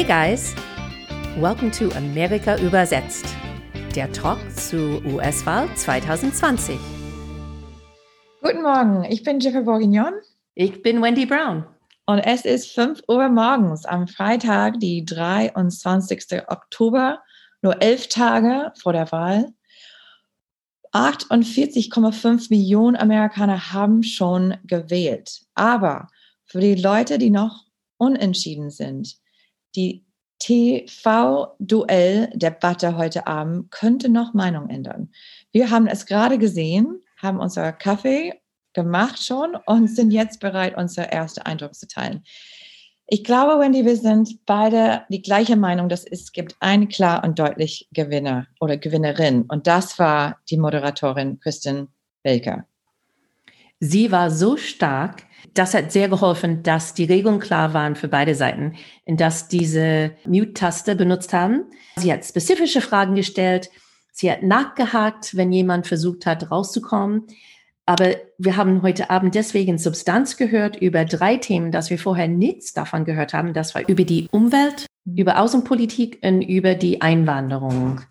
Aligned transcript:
Hey 0.00 0.06
guys, 0.06 0.54
welcome 1.36 1.70
to 1.72 1.94
Amerika 1.94 2.56
übersetzt, 2.58 3.26
der 3.94 4.10
Talk 4.10 4.38
zu 4.56 5.04
US-Wahl 5.04 5.68
2020. 5.76 6.78
Guten 8.40 8.62
Morgen, 8.62 9.04
ich 9.10 9.22
bin 9.22 9.40
Jeffrey 9.40 9.62
Bourguignon. 9.62 10.14
Ich 10.54 10.80
bin 10.80 11.02
Wendy 11.02 11.26
Brown. 11.26 11.66
Und 12.06 12.20
es 12.20 12.46
ist 12.46 12.72
5 12.72 13.02
Uhr 13.08 13.28
morgens 13.28 13.84
am 13.84 14.08
Freitag, 14.08 14.80
die 14.80 15.04
23. 15.04 16.48
Oktober, 16.48 17.18
nur 17.60 17.82
elf 17.82 18.08
Tage 18.08 18.72
vor 18.80 18.94
der 18.94 19.12
Wahl. 19.12 19.52
48,5 20.94 22.46
Millionen 22.48 22.96
Amerikaner 22.96 23.74
haben 23.74 24.02
schon 24.02 24.56
gewählt. 24.64 25.42
Aber 25.54 26.08
für 26.46 26.60
die 26.60 26.76
Leute, 26.76 27.18
die 27.18 27.28
noch 27.28 27.66
unentschieden 27.98 28.70
sind, 28.70 29.20
die 29.74 30.04
TV-Duell-Debatte 30.40 32.96
heute 32.96 33.26
Abend 33.26 33.70
könnte 33.70 34.08
noch 34.08 34.32
Meinung 34.34 34.70
ändern. 34.70 35.10
Wir 35.52 35.70
haben 35.70 35.86
es 35.86 36.06
gerade 36.06 36.38
gesehen, 36.38 37.02
haben 37.18 37.38
unser 37.38 37.72
Kaffee 37.72 38.32
gemacht 38.72 39.22
schon 39.22 39.54
und 39.66 39.88
sind 39.88 40.10
jetzt 40.10 40.40
bereit, 40.40 40.76
unser 40.76 41.12
erster 41.12 41.46
Eindruck 41.46 41.74
zu 41.74 41.86
teilen. 41.86 42.24
Ich 43.06 43.22
glaube, 43.24 43.60
Wendy, 43.60 43.84
wir 43.84 43.96
sind 43.96 44.46
beide 44.46 45.02
die 45.08 45.20
gleiche 45.20 45.56
Meinung, 45.56 45.88
dass 45.88 46.04
es 46.04 46.30
gibt 46.30 46.54
einen 46.60 46.88
klar 46.88 47.24
und 47.24 47.40
deutlich 47.40 47.88
Gewinner 47.92 48.46
oder 48.60 48.76
Gewinnerin. 48.76 49.46
Und 49.48 49.66
das 49.66 49.98
war 49.98 50.38
die 50.48 50.56
Moderatorin 50.56 51.40
Kristen 51.40 51.88
Baker. 52.22 52.66
Sie 53.80 54.12
war 54.12 54.30
so 54.30 54.56
stark, 54.56 55.24
das 55.54 55.74
hat 55.74 55.92
sehr 55.92 56.08
geholfen, 56.08 56.62
dass 56.62 56.94
die 56.94 57.04
Regeln 57.04 57.40
klar 57.40 57.74
waren 57.74 57.96
für 57.96 58.08
beide 58.08 58.34
Seiten, 58.34 58.74
in 59.04 59.16
dass 59.16 59.48
diese 59.48 60.12
Mute-Taste 60.26 60.94
benutzt 60.96 61.32
haben. 61.32 61.64
Sie 61.96 62.12
hat 62.12 62.24
spezifische 62.24 62.80
Fragen 62.80 63.14
gestellt. 63.14 63.70
Sie 64.12 64.30
hat 64.30 64.42
nachgehakt, 64.42 65.36
wenn 65.36 65.52
jemand 65.52 65.86
versucht 65.86 66.26
hat, 66.26 66.50
rauszukommen. 66.50 67.26
Aber 67.86 68.14
wir 68.38 68.56
haben 68.56 68.82
heute 68.82 69.10
Abend 69.10 69.34
deswegen 69.34 69.78
Substanz 69.78 70.36
gehört 70.36 70.76
über 70.76 71.04
drei 71.04 71.36
Themen, 71.36 71.72
dass 71.72 71.90
wir 71.90 71.98
vorher 71.98 72.28
nichts 72.28 72.72
davon 72.72 73.04
gehört 73.04 73.34
haben. 73.34 73.52
Das 73.52 73.74
war 73.74 73.88
über 73.88 74.04
die 74.04 74.28
Umwelt, 74.30 74.86
über 75.04 75.40
Außenpolitik 75.40 76.20
und 76.22 76.42
über 76.42 76.74
die 76.74 77.02
Einwanderung, 77.02 78.02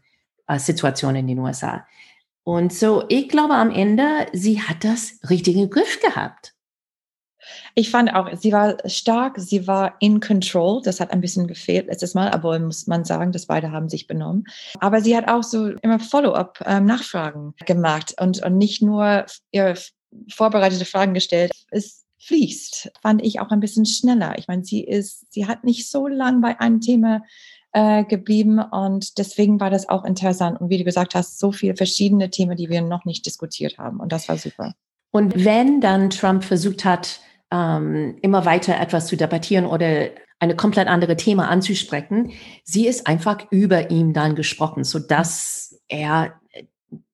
äh, 0.47 0.58
in 0.58 1.27
den 1.27 1.39
USA. 1.39 1.86
Und 2.43 2.73
so, 2.73 3.03
ich 3.09 3.30
glaube 3.30 3.53
am 3.53 3.71
Ende, 3.71 4.27
sie 4.33 4.61
hat 4.61 4.83
das 4.83 5.19
richtige 5.30 5.67
Griff 5.69 5.99
gehabt. 6.02 6.55
Ich 7.75 7.89
fand 7.89 8.14
auch, 8.14 8.30
sie 8.38 8.52
war 8.52 8.78
stark, 8.86 9.39
sie 9.39 9.67
war 9.67 9.95
in 10.00 10.19
control. 10.19 10.81
Das 10.83 11.00
hat 11.00 11.11
ein 11.11 11.22
bisschen 11.22 11.47
gefehlt 11.47 11.88
letztes 11.88 12.14
Mal, 12.14 12.30
aber 12.30 12.58
muss 12.59 12.88
man 12.88 13.05
sagen, 13.05 13.31
dass 13.31 13.45
beide 13.45 13.72
haben 13.72 13.89
sich 13.89 14.08
benommen. 14.08 14.45
Aber 14.80 15.02
sie 15.02 15.16
hat 15.16 15.28
auch 15.28 15.44
so 15.44 15.67
immer 15.81 16.00
Follow-up, 16.00 16.64
ähm, 16.66 16.86
Nachfragen 16.86 17.53
gemacht 17.66 18.16
und, 18.20 18.44
und 18.44 18.58
nicht 18.58 18.81
nur 18.81 19.25
ihre 19.52 19.75
vorbereitete 20.31 20.86
Fragen 20.86 21.14
gestellt. 21.14 21.52
Es 21.72 22.05
fließt, 22.20 22.92
fand 23.02 23.23
ich 23.23 23.39
auch 23.39 23.50
ein 23.50 23.59
bisschen 23.59 23.86
schneller. 23.86 24.38
Ich 24.38 24.47
meine, 24.47 24.64
sie 24.64 24.83
ist, 24.83 25.31
sie 25.31 25.47
hat 25.47 25.64
nicht 25.64 25.89
so 25.89 26.08
lang 26.08 26.42
bei 26.42 26.59
einem 26.59 26.81
Thema 26.81 27.23
äh, 27.72 28.03
geblieben 28.03 28.59
und 28.59 29.17
deswegen 29.17 29.59
war 29.59 29.70
das 29.70 29.88
auch 29.89 30.03
interessant. 30.03 30.59
Und 30.59 30.70
wie 30.70 30.77
du 30.77 30.83
gesagt 30.83 31.16
hast, 31.16 31.39
so 31.39 31.52
viele 31.52 31.75
verschiedene 31.75 32.30
Themen, 32.30 32.58
die 32.58 32.70
wir 32.70 32.81
noch 32.81 33.05
nicht 33.05 33.25
diskutiert 33.25 33.77
haben. 33.77 34.00
Und 34.00 34.11
das 34.11 34.27
war 34.27 34.38
super. 34.38 34.73
Und 35.11 35.45
wenn 35.45 35.82
dann 35.82 36.09
Trump 36.09 36.43
versucht 36.43 36.86
hat, 36.86 37.20
ähm, 37.52 38.17
immer 38.21 38.45
weiter 38.45 38.80
etwas 38.80 39.08
zu 39.08 39.17
debattieren 39.17 39.65
oder 39.65 40.10
eine 40.39 40.55
komplett 40.55 40.87
andere 40.87 41.17
Thema 41.17 41.49
anzusprechen. 41.49 42.32
Sie 42.64 42.87
ist 42.87 43.08
einfach 43.08 43.39
über 43.52 43.92
ihm 43.92 44.14
dann 44.14 44.36
gesprochen, 44.36 44.83
so 44.83 44.99
dass 44.99 45.82
er 45.88 46.39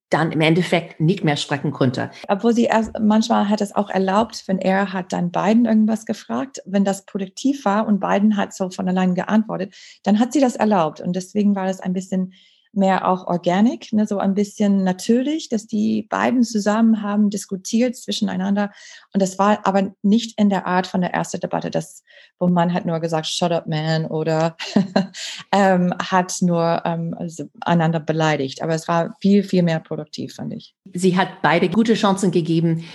dann 0.10 0.32
im 0.32 0.42
Endeffekt 0.42 1.00
nicht 1.00 1.24
mehr 1.24 1.36
sprechen 1.36 1.72
konnte. 1.72 2.12
Obwohl 2.28 2.54
sie 2.54 2.66
erst, 2.66 2.92
manchmal 3.00 3.50
hat 3.50 3.62
es 3.62 3.76
auch 3.76 3.90
erlaubt, 3.90 4.44
wenn 4.48 4.60
er 4.60 4.94
hat 4.94 5.12
dann 5.12 5.32
Biden 5.32 5.66
irgendwas 5.66 6.06
gefragt, 6.06 6.62
wenn 6.66 6.86
das 6.86 7.06
produktiv 7.06 7.66
war 7.66 7.88
und 7.88 8.00
Biden 8.00 8.38
hat 8.38 8.54
so 8.54 8.70
von 8.70 8.88
allein 8.88 9.16
geantwortet, 9.16 9.76
dann 10.04 10.20
hat 10.20 10.32
sie 10.32 10.40
das 10.40 10.56
erlaubt 10.56 11.02
und 11.02 11.16
deswegen 11.16 11.56
war 11.56 11.66
das 11.66 11.80
ein 11.80 11.94
bisschen 11.94 12.34
mehr 12.76 13.08
auch 13.08 13.28
organic, 13.28 13.92
ne, 13.94 14.06
so 14.08 14.18
ein 14.18 14.34
bisschen 14.34 14.84
natürlich, 14.84 15.50
dass 15.50 15.68
die 15.68 16.04
beiden 16.04 16.44
zusammen 16.44 17.02
haben 17.02 17.30
diskutiert 17.30 17.96
zwischeneinander. 17.96 18.72
Und 19.14 19.22
das 19.22 19.40
war 19.40 19.66
aber 19.66 19.94
nicht 20.02 20.40
in 20.40 20.50
der 20.50 20.66
Art 20.68 20.88
von 20.88 21.02
der 21.02 21.14
ersten 21.14 21.40
Debatte, 21.40 21.72
das, 21.72 22.04
wo 22.40 22.48
man 22.48 22.74
hat 22.74 22.86
nur 22.86 23.00
gesagt, 23.00 23.28
shut 23.28 23.52
up, 23.52 23.68
man, 23.68 24.06
oder 24.06 24.56
ähm, 25.52 25.94
hat 26.00 26.36
nur 26.42 26.82
ähm, 26.86 27.16
also 27.18 27.46
einander 27.62 28.00
beleidigt. 28.00 28.62
Aber 28.62 28.74
es 28.74 28.88
war 28.88 29.16
viel, 29.20 29.44
viel 29.44 29.64
mehr 29.64 29.80
produktiv, 29.80 30.36
fand 30.36 30.54
ich. 30.54 30.76
Sie 30.94 31.18
hat 31.18 31.42
beide 31.42 31.70
gute 31.70 31.94
Chancen 31.94 32.32
gegeben, 32.32 32.86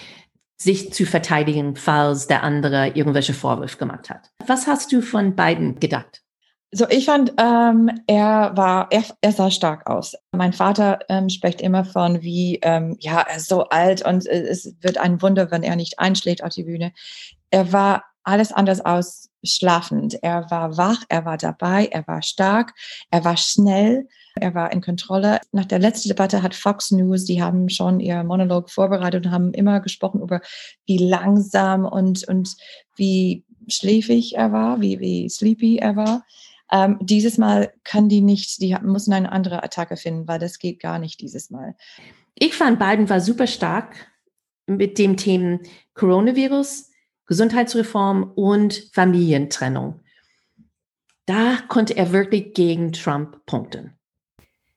sich 0.57 0.93
zu 0.93 1.07
verteidigen, 1.07 1.75
falls 1.75 2.27
der 2.27 2.43
andere 2.43 2.89
irgendwelche 2.89 3.33
Vorwürfe 3.33 3.79
gemacht 3.79 4.11
hat. 4.11 4.31
Was 4.47 4.67
hast 4.67 4.93
du 4.93 5.01
von 5.01 5.35
beiden 5.35 5.81
gedacht? 5.81 6.23
So, 6.73 6.87
ich 6.89 7.07
fand, 7.07 7.33
ähm, 7.37 7.91
er 8.07 8.53
war, 8.55 8.87
er, 8.93 9.03
er 9.21 9.33
sah 9.33 9.51
stark 9.51 9.91
aus. 9.91 10.15
Mein 10.31 10.53
Vater 10.53 11.01
ähm, 11.09 11.29
spricht 11.29 11.61
immer 11.61 11.85
von, 11.85 12.23
wie, 12.23 12.61
ähm, 12.63 12.97
ja, 13.01 13.23
er 13.23 13.39
ist 13.39 13.49
so 13.49 13.65
alt 13.71 14.07
und 14.07 14.27
äh, 14.27 14.43
es 14.43 14.77
wird 14.81 14.99
ein 14.99 15.21
Wunder, 15.21 15.51
wenn 15.51 15.65
er 15.65 15.75
nicht 15.75 15.99
einschlägt 15.99 16.45
auf 16.45 16.55
die 16.55 16.63
Bühne. 16.63 16.93
Er 17.51 17.73
war 17.73 18.05
alles 18.23 18.53
anders 18.53 18.81
aus 18.85 19.31
schlafend. 19.43 20.23
Er 20.23 20.51
war 20.51 20.77
wach, 20.77 21.03
er 21.09 21.25
war 21.25 21.39
dabei, 21.39 21.87
er 21.87 22.07
war 22.07 22.23
stark, 22.23 22.75
er 23.11 23.25
war 23.25 23.37
schnell, 23.37 24.07
er 24.37 24.55
war 24.55 24.71
in 24.71 24.81
Kontrolle. 24.81 25.41
Nach 25.51 25.65
der 25.65 25.79
letzten 25.79 26.09
Debatte 26.09 26.43
hat 26.43 26.55
Fox 26.55 26.93
News, 26.93 27.25
die 27.25 27.43
haben 27.43 27.69
schon 27.69 27.99
ihr 27.99 28.23
Monolog 28.23 28.71
vorbereitet 28.71 29.27
und 29.27 29.33
haben 29.33 29.53
immer 29.55 29.81
gesprochen 29.81 30.21
über, 30.21 30.41
wie 30.87 30.99
langsam 30.99 31.85
und, 31.85 32.29
und 32.29 32.55
wie 32.97 33.45
schläfig 33.69 34.37
er 34.37 34.53
war, 34.53 34.81
wie, 34.81 35.01
wie 35.01 35.29
sleepy 35.29 35.79
er 35.79 35.97
war. 35.97 36.23
Ähm, 36.73 36.99
dieses 37.01 37.39
Mal 37.39 37.73
kann 37.85 38.09
die 38.09 38.21
nicht, 38.21 38.61
die 38.61 38.77
müssen 38.83 39.13
eine 39.13 39.33
andere 39.33 39.63
Attacke 39.63 39.97
finden, 39.97 40.29
weil 40.29 40.39
das 40.39 40.59
geht 40.59 40.81
gar 40.81 40.99
nicht 40.99 41.21
dieses 41.21 41.51
Mal. 41.51 41.77
Ich 42.35 42.55
fand 42.55 42.79
Biden 42.79 43.09
war 43.09 43.21
super 43.21 43.47
stark 43.47 43.95
mit 44.67 44.99
dem 44.99 45.17
Themen 45.17 45.61
Coronavirus, 45.95 46.91
Gesundheitsreform 47.27 48.33
und 48.35 48.91
Familientrennung. 48.93 50.01
Da 51.27 51.59
konnte 51.69 51.97
er 51.97 52.13
wirklich 52.13 52.55
gegen 52.55 52.93
Trump 52.93 53.45
punkten. 53.47 53.97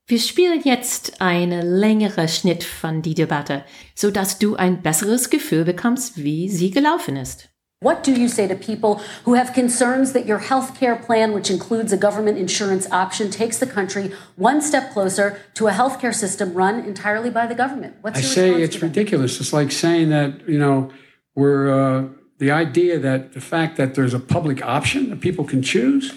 Wir 0.05 0.19
spielen 0.19 0.61
jetzt 0.63 1.21
eine 1.21 1.61
längere 1.61 2.27
Schnitt 2.27 2.63
von 2.63 3.01
die 3.01 3.15
Debatte, 3.15 3.63
so 3.95 4.11
dass 4.11 4.37
du 4.37 4.55
ein 4.55 4.81
besseres 4.81 5.29
Gefühl 5.29 5.63
bekommst, 5.63 6.21
wie 6.21 6.49
sie 6.49 6.71
gelaufen 6.71 7.15
ist. 7.15 7.53
What 7.83 8.01
do 8.01 8.13
you 8.19 8.29
say 8.29 8.47
to 8.47 8.55
people 8.55 9.01
who 9.25 9.33
have 9.33 9.53
concerns 9.53 10.13
that 10.13 10.25
your 10.25 10.39
health 10.39 10.79
care 10.79 10.95
plan, 10.95 11.33
which 11.33 11.51
includes 11.51 11.91
a 11.91 11.97
government 11.97 12.38
insurance 12.38 12.89
option, 12.91 13.29
takes 13.29 13.59
the 13.59 13.67
country 13.67 14.13
one 14.38 14.61
step 14.61 14.94
closer 14.94 15.41
to 15.55 15.67
a 15.67 15.73
health 15.73 15.99
care 15.99 16.13
system 16.13 16.53
run 16.53 16.79
entirely 16.85 17.29
by 17.29 17.45
the 17.45 17.55
government? 17.55 17.97
What's 17.99 18.19
I 18.19 18.22
say 18.22 18.61
it's 18.61 18.81
ridiculous. 18.81 19.41
It's 19.41 19.51
like 19.51 19.72
saying 19.72 20.09
that, 20.09 20.47
you 20.47 20.57
know, 20.57 20.91
we're 21.35 21.72
uh, 21.72 22.07
the 22.39 22.51
idea 22.51 22.99
that 22.99 23.33
the 23.33 23.41
fact 23.41 23.75
that 23.75 23.95
there's 23.95 24.13
a 24.13 24.19
public 24.19 24.66
option 24.66 25.09
that 25.09 25.19
people 25.19 25.43
can 25.43 25.61
choose, 25.61 26.13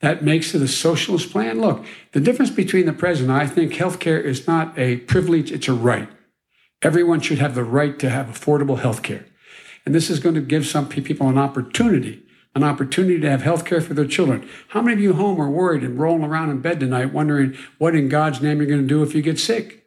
that 0.00 0.24
makes 0.24 0.52
it 0.52 0.62
a 0.62 0.68
socialist 0.68 1.30
plan. 1.30 1.60
Look, 1.60 1.84
the 2.10 2.20
difference 2.20 2.50
between 2.50 2.86
the 2.86 2.92
president, 2.92 3.30
I 3.30 3.46
think 3.46 3.74
health 3.74 4.00
care 4.00 4.20
is 4.20 4.48
not 4.48 4.76
a 4.76 4.96
privilege, 4.98 5.52
it's 5.52 5.68
a 5.68 5.74
right. 5.74 6.08
Everyone 6.82 7.20
should 7.20 7.38
have 7.38 7.54
the 7.54 7.64
right 7.64 7.98
to 8.00 8.10
have 8.10 8.26
affordable 8.26 8.80
health 8.80 9.02
care. 9.04 9.24
And 9.86 9.94
this 9.94 10.10
is 10.10 10.18
going 10.18 10.34
to 10.34 10.40
give 10.40 10.66
some 10.66 10.88
people 10.88 11.28
an 11.28 11.38
opportunity, 11.38 12.22
an 12.54 12.64
opportunity 12.64 13.20
to 13.20 13.30
have 13.30 13.42
health 13.42 13.64
care 13.64 13.80
for 13.80 13.94
their 13.94 14.06
children. 14.06 14.48
How 14.68 14.80
many 14.80 14.94
of 14.94 15.00
you 15.00 15.12
home 15.14 15.40
are 15.40 15.50
worried 15.50 15.82
and 15.82 15.98
rolling 15.98 16.24
around 16.24 16.50
in 16.50 16.60
bed 16.60 16.80
tonight 16.80 17.12
wondering 17.12 17.56
what 17.78 17.94
in 17.94 18.08
God's 18.08 18.40
name 18.40 18.58
you're 18.58 18.66
going 18.66 18.82
to 18.82 18.86
do 18.86 19.02
if 19.02 19.14
you 19.14 19.22
get 19.22 19.38
sick? 19.38 19.84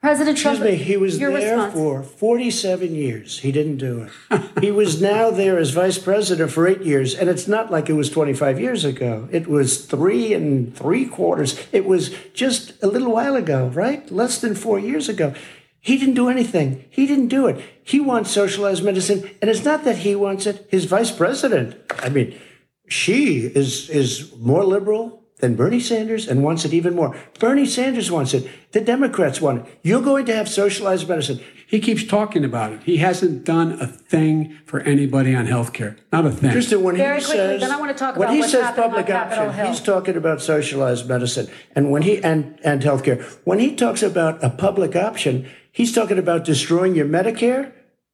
President 0.00 0.36
Excuse 0.36 0.58
Trump, 0.58 0.70
me, 0.70 0.76
he 0.76 0.96
was 0.96 1.18
there 1.18 1.30
response. 1.30 1.74
for 1.74 2.02
47 2.02 2.94
years. 2.94 3.40
He 3.40 3.50
didn't 3.50 3.78
do 3.78 4.08
it. 4.30 4.42
he 4.60 4.70
was 4.70 5.00
now 5.00 5.30
there 5.30 5.58
as 5.58 5.70
vice 5.70 5.98
president 5.98 6.52
for 6.52 6.68
eight 6.68 6.82
years, 6.82 7.14
and 7.14 7.28
it's 7.28 7.48
not 7.48 7.72
like 7.72 7.88
it 7.88 7.94
was 7.94 8.10
25 8.10 8.60
years 8.60 8.84
ago. 8.84 9.28
It 9.32 9.48
was 9.48 9.84
three 9.84 10.32
and 10.32 10.76
three 10.76 11.06
quarters. 11.06 11.58
It 11.72 11.86
was 11.86 12.14
just 12.34 12.80
a 12.82 12.86
little 12.86 13.10
while 13.10 13.34
ago, 13.34 13.68
right? 13.68 14.08
Less 14.12 14.40
than 14.40 14.54
four 14.54 14.78
years 14.78 15.08
ago. 15.08 15.34
He 15.86 15.98
didn't 15.98 16.14
do 16.14 16.28
anything. 16.28 16.84
He 16.90 17.06
didn't 17.06 17.28
do 17.28 17.46
it. 17.46 17.64
He 17.80 18.00
wants 18.00 18.32
socialized 18.32 18.82
medicine, 18.82 19.30
and 19.40 19.48
it's 19.48 19.64
not 19.64 19.84
that 19.84 19.98
he 19.98 20.16
wants 20.16 20.44
it. 20.44 20.66
His 20.68 20.84
vice 20.84 21.12
president, 21.12 21.76
I 22.00 22.08
mean, 22.08 22.36
she 22.88 23.46
is 23.46 23.88
is 23.88 24.34
more 24.36 24.64
liberal 24.64 25.22
than 25.38 25.54
Bernie 25.54 25.78
Sanders 25.78 26.26
and 26.26 26.42
wants 26.42 26.64
it 26.64 26.74
even 26.74 26.96
more. 26.96 27.14
Bernie 27.38 27.66
Sanders 27.66 28.10
wants 28.10 28.34
it. 28.34 28.48
The 28.72 28.80
Democrats 28.80 29.40
want 29.40 29.64
it. 29.64 29.78
You're 29.84 30.02
going 30.02 30.26
to 30.26 30.34
have 30.34 30.48
socialized 30.48 31.08
medicine. 31.08 31.40
He 31.68 31.78
keeps 31.78 32.04
talking 32.04 32.44
about 32.44 32.72
it. 32.72 32.82
He 32.84 32.96
hasn't 32.96 33.44
done 33.44 33.72
a 33.80 33.86
thing 33.86 34.58
for 34.66 34.80
anybody 34.80 35.34
on 35.34 35.46
health 35.46 35.72
care. 35.72 35.96
Not 36.12 36.24
a 36.26 36.30
thing. 36.30 36.52
Kristen, 36.52 36.82
when 36.82 36.96
Very 36.96 37.18
he 37.20 37.24
quickly, 37.24 37.36
says, 37.36 37.60
then 37.60 37.70
I 37.70 37.76
want 37.76 37.90
to 37.90 37.98
talk 37.98 38.16
when 38.16 38.28
about 38.28 38.36
he 38.36 38.42
says 38.42 38.74
public 38.74 39.10
option, 39.10 39.52
Hill. 39.52 39.66
he's 39.66 39.80
talking 39.80 40.16
about 40.16 40.40
socialized 40.40 41.08
medicine, 41.08 41.48
and 41.74 41.90
when 41.90 42.02
he 42.02 42.22
and 42.22 42.58
and 42.64 42.82
healthcare. 42.82 43.22
When 43.44 43.58
he 43.58 43.74
talks 43.74 44.02
about 44.02 44.42
a 44.42 44.50
public 44.50 44.96
option, 44.96 45.48
he's 45.78 45.92
talking 45.94 46.18
about 46.18 46.44
destroying 46.52 46.94
your 46.94 47.06
Medicare, 47.06 47.72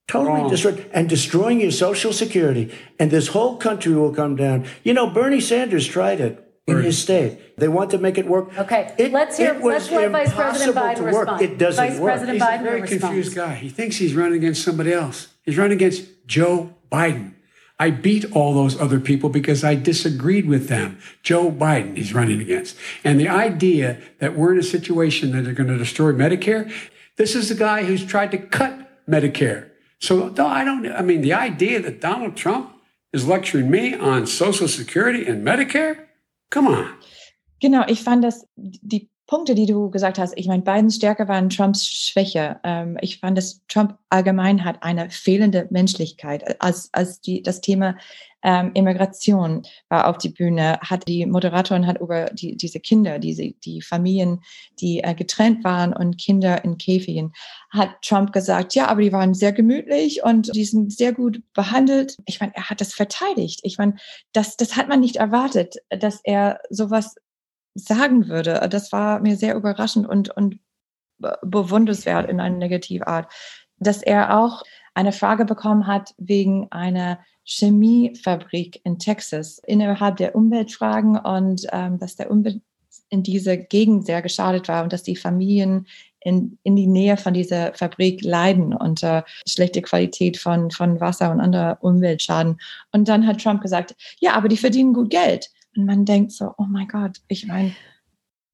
totally 0.08 0.40
Wrong. 0.42 0.50
destroying, 0.50 0.84
and 0.92 1.08
destroying 1.08 1.60
your 1.60 1.70
Social 1.70 2.12
Security, 2.12 2.64
and 2.98 3.10
this 3.10 3.28
whole 3.28 3.56
country 3.56 3.94
will 3.94 4.12
come 4.22 4.34
down. 4.36 4.66
You 4.82 4.92
know, 4.94 5.06
Bernie 5.18 5.40
Sanders 5.40 5.86
tried 5.86 6.20
it. 6.20 6.34
In 6.68 6.80
his 6.80 6.96
state, 6.96 7.56
they 7.58 7.66
want 7.66 7.90
to 7.90 7.98
make 7.98 8.16
it 8.18 8.26
work. 8.34 8.56
Okay, 8.56 8.82
It- 8.96 9.12
let's 9.12 9.36
hear- 9.36 9.50
it 9.54 9.60
was 9.60 9.90
let's 9.90 9.90
let 9.90 10.10
Vice 10.12 10.32
President 10.32 10.68
impossible 10.76 10.80
Biden 10.80 10.94
to 10.96 11.02
work. 11.16 11.26
respond. 11.28 11.42
It 11.42 11.58
doesn't 11.58 11.86
Vice 11.88 11.98
work. 11.98 12.10
President 12.12 12.34
He's 12.38 12.42
Biden 12.48 12.60
a 12.60 12.64
very 12.70 12.80
will 12.82 12.88
confused 12.88 13.28
respond. 13.36 13.50
guy. 13.50 13.54
He 13.56 13.68
thinks 13.68 13.96
he's 13.96 14.14
running 14.14 14.38
against 14.38 14.62
somebody 14.62 14.92
else. 14.92 15.18
He's 15.44 15.58
running 15.58 15.76
against 15.76 16.04
Joe 16.28 16.70
Biden. 16.90 17.32
I 17.80 17.90
beat 17.90 18.24
all 18.30 18.54
those 18.54 18.80
other 18.80 19.00
people 19.00 19.28
because 19.28 19.64
I 19.64 19.74
disagreed 19.74 20.46
with 20.46 20.68
them. 20.68 20.98
Joe 21.24 21.50
Biden, 21.50 21.96
he's 21.96 22.14
running 22.14 22.40
against. 22.40 22.76
And 23.02 23.18
the 23.18 23.28
idea 23.28 23.98
that 24.20 24.36
we're 24.38 24.52
in 24.52 24.58
a 24.60 24.68
situation 24.76 25.32
that 25.32 25.42
they're 25.42 25.54
going 25.54 25.68
to 25.68 25.78
destroy 25.78 26.12
Medicare, 26.12 26.70
this 27.16 27.34
is 27.34 27.48
the 27.48 27.54
guy 27.54 27.84
who's 27.84 28.04
tried 28.04 28.30
to 28.32 28.38
cut 28.38 29.06
Medicare. 29.08 29.70
So 30.00 30.34
I 30.38 30.64
don't, 30.64 30.90
I 30.90 31.02
mean, 31.02 31.22
the 31.22 31.32
idea 31.32 31.80
that 31.80 32.00
Donald 32.00 32.36
Trump 32.36 32.72
is 33.12 33.26
lecturing 33.26 33.70
me 33.70 33.94
on 33.94 34.26
Social 34.26 34.68
Security 34.68 35.26
and 35.26 35.46
Medicare? 35.46 36.06
Come 36.50 36.66
on. 36.66 36.98
Genau, 37.60 37.84
ich 37.86 38.02
fand 38.02 38.24
das, 38.24 38.44
die 38.56 39.08
Punkte, 39.26 39.54
die 39.54 39.66
du 39.66 39.90
gesagt 39.90 40.18
hast, 40.18 40.36
ich 40.36 40.46
meine, 40.46 40.62
Bidens 40.62 40.96
Stärke 40.96 41.28
waren 41.28 41.48
Trumps 41.48 41.86
Schwäche. 41.86 42.60
Ähm, 42.64 42.98
ich 43.00 43.20
fand, 43.20 43.38
dass 43.38 43.62
Trump 43.68 43.96
allgemein 44.10 44.64
hat 44.64 44.82
eine 44.82 45.10
fehlende 45.10 45.68
Menschlichkeit. 45.70 46.60
Als, 46.60 46.90
als 46.92 47.20
die, 47.20 47.42
das 47.42 47.60
Thema 47.60 47.96
ähm, 48.42 48.72
Immigration 48.74 49.62
war 49.88 50.08
auf 50.08 50.18
die 50.18 50.28
Bühne, 50.28 50.78
hat 50.80 51.06
die 51.06 51.24
Moderatorin 51.26 51.86
hat 51.86 52.00
über 52.00 52.26
die, 52.26 52.56
diese 52.56 52.80
Kinder, 52.80 53.18
diese, 53.18 53.52
die 53.64 53.80
Familien, 53.80 54.40
die 54.80 55.00
äh, 55.02 55.14
getrennt 55.14 55.62
waren 55.64 55.92
und 55.92 56.18
Kinder 56.18 56.64
in 56.64 56.76
Käfigen, 56.76 57.32
hat 57.70 57.90
Trump 58.02 58.32
gesagt, 58.32 58.74
ja, 58.74 58.88
aber 58.88 59.02
die 59.02 59.12
waren 59.12 59.34
sehr 59.34 59.52
gemütlich 59.52 60.24
und 60.24 60.54
die 60.54 60.64
sind 60.64 60.92
sehr 60.92 61.12
gut 61.12 61.40
behandelt. 61.54 62.16
Ich 62.26 62.40
meine, 62.40 62.54
er 62.54 62.68
hat 62.68 62.80
das 62.80 62.92
verteidigt. 62.92 63.60
Ich 63.62 63.78
meine, 63.78 63.94
das, 64.32 64.56
das 64.56 64.76
hat 64.76 64.88
man 64.88 65.00
nicht 65.00 65.16
erwartet, 65.16 65.76
dass 65.90 66.20
er 66.24 66.58
sowas 66.68 67.14
sagen 67.74 68.28
würde. 68.28 68.66
Das 68.70 68.92
war 68.92 69.20
mir 69.20 69.36
sehr 69.36 69.54
überraschend 69.54 70.08
und, 70.08 70.30
und 70.30 70.58
be- 71.18 71.38
bewundernswert 71.42 72.28
in 72.28 72.40
einer 72.40 72.56
Negativart, 72.56 73.32
dass 73.78 74.02
er 74.02 74.38
auch 74.38 74.62
eine 74.94 75.12
Frage 75.12 75.44
bekommen 75.44 75.86
hat 75.86 76.14
wegen 76.18 76.68
einer 76.70 77.18
Chemiefabrik 77.44 78.80
in 78.84 78.98
Texas 78.98 79.58
innerhalb 79.66 80.16
der 80.18 80.36
Umweltfragen 80.36 81.16
und 81.18 81.66
ähm, 81.72 81.98
dass 81.98 82.14
der 82.16 82.30
Umwelt 82.30 82.60
in 83.08 83.22
dieser 83.22 83.56
Gegend 83.56 84.06
sehr 84.06 84.22
geschadet 84.22 84.68
war 84.68 84.82
und 84.82 84.92
dass 84.92 85.02
die 85.02 85.16
Familien 85.16 85.86
in, 86.20 86.58
in 86.62 86.76
die 86.76 86.86
Nähe 86.86 87.16
von 87.16 87.34
dieser 87.34 87.74
Fabrik 87.74 88.22
leiden 88.22 88.74
unter 88.74 89.24
schlechte 89.46 89.82
Qualität 89.82 90.36
von, 90.36 90.70
von 90.70 91.00
Wasser 91.00 91.32
und 91.32 91.40
anderer 91.40 91.78
Umweltschaden. 91.80 92.58
Und 92.92 93.08
dann 93.08 93.26
hat 93.26 93.42
Trump 93.42 93.60
gesagt, 93.60 93.96
ja, 94.20 94.34
aber 94.34 94.48
die 94.48 94.56
verdienen 94.56 94.94
gut 94.94 95.10
Geld. 95.10 95.50
Und 95.76 95.86
man 95.86 96.04
denkt 96.04 96.32
so, 96.32 96.52
oh 96.58 96.66
mein 96.68 96.88
Gott, 96.88 97.20
ich 97.28 97.46
meine, 97.46 97.74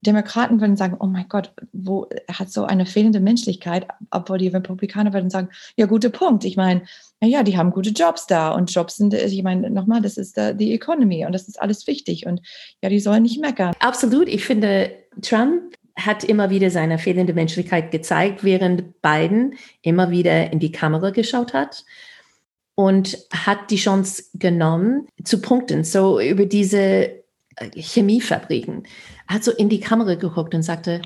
Demokraten 0.01 0.61
würden 0.61 0.77
sagen, 0.77 0.95
oh 0.99 1.07
mein 1.07 1.27
Gott, 1.27 1.51
wo 1.73 2.07
er 2.27 2.39
hat 2.39 2.51
so 2.51 2.63
eine 2.63 2.85
fehlende 2.85 3.19
Menschlichkeit, 3.19 3.85
obwohl 4.11 4.37
die 4.37 4.47
Republikaner 4.47 5.11
würden 5.13 5.29
sagen, 5.29 5.49
ja, 5.75 5.87
guter 5.87 6.09
Punkt. 6.09 6.45
Ich 6.45 6.55
meine, 6.55 6.83
ja, 7.21 7.43
die 7.43 7.57
haben 7.57 7.71
gute 7.71 7.89
Jobs 7.89 8.25
da 8.25 8.51
und 8.51 8.73
Jobs 8.73 8.95
sind, 8.95 9.13
ich 9.13 9.43
meine, 9.43 9.69
nochmal, 9.69 10.01
das 10.01 10.17
ist 10.17 10.37
äh, 10.37 10.55
die 10.55 10.73
Economy 10.73 11.25
und 11.25 11.33
das 11.33 11.49
ist 11.49 11.61
alles 11.61 11.85
wichtig 11.85 12.25
und 12.25 12.41
ja, 12.81 12.89
die 12.89 13.01
sollen 13.01 13.23
nicht 13.23 13.41
meckern. 13.41 13.73
Absolut. 13.79 14.29
Ich 14.29 14.45
finde, 14.45 14.91
Trump 15.21 15.75
hat 15.97 16.23
immer 16.23 16.49
wieder 16.49 16.69
seine 16.69 16.97
fehlende 16.97 17.33
Menschlichkeit 17.33 17.91
gezeigt, 17.91 18.45
während 18.45 19.01
Biden 19.01 19.55
immer 19.81 20.11
wieder 20.11 20.53
in 20.53 20.59
die 20.59 20.71
Kamera 20.71 21.09
geschaut 21.09 21.53
hat 21.53 21.83
und 22.79 23.17
hat 23.33 23.71
die 23.71 23.75
Chance 23.75 24.23
genommen 24.35 25.05
zu 25.25 25.41
punkten. 25.41 25.83
So 25.83 26.21
über 26.21 26.45
diese 26.45 26.77
äh, 26.77 27.69
Chemiefabriken. 27.75 28.83
Hat 29.27 29.43
so 29.43 29.51
in 29.51 29.67
die 29.67 29.81
Kamera 29.81 30.15
geguckt 30.15 30.55
und 30.55 30.63
sagte, 30.63 31.01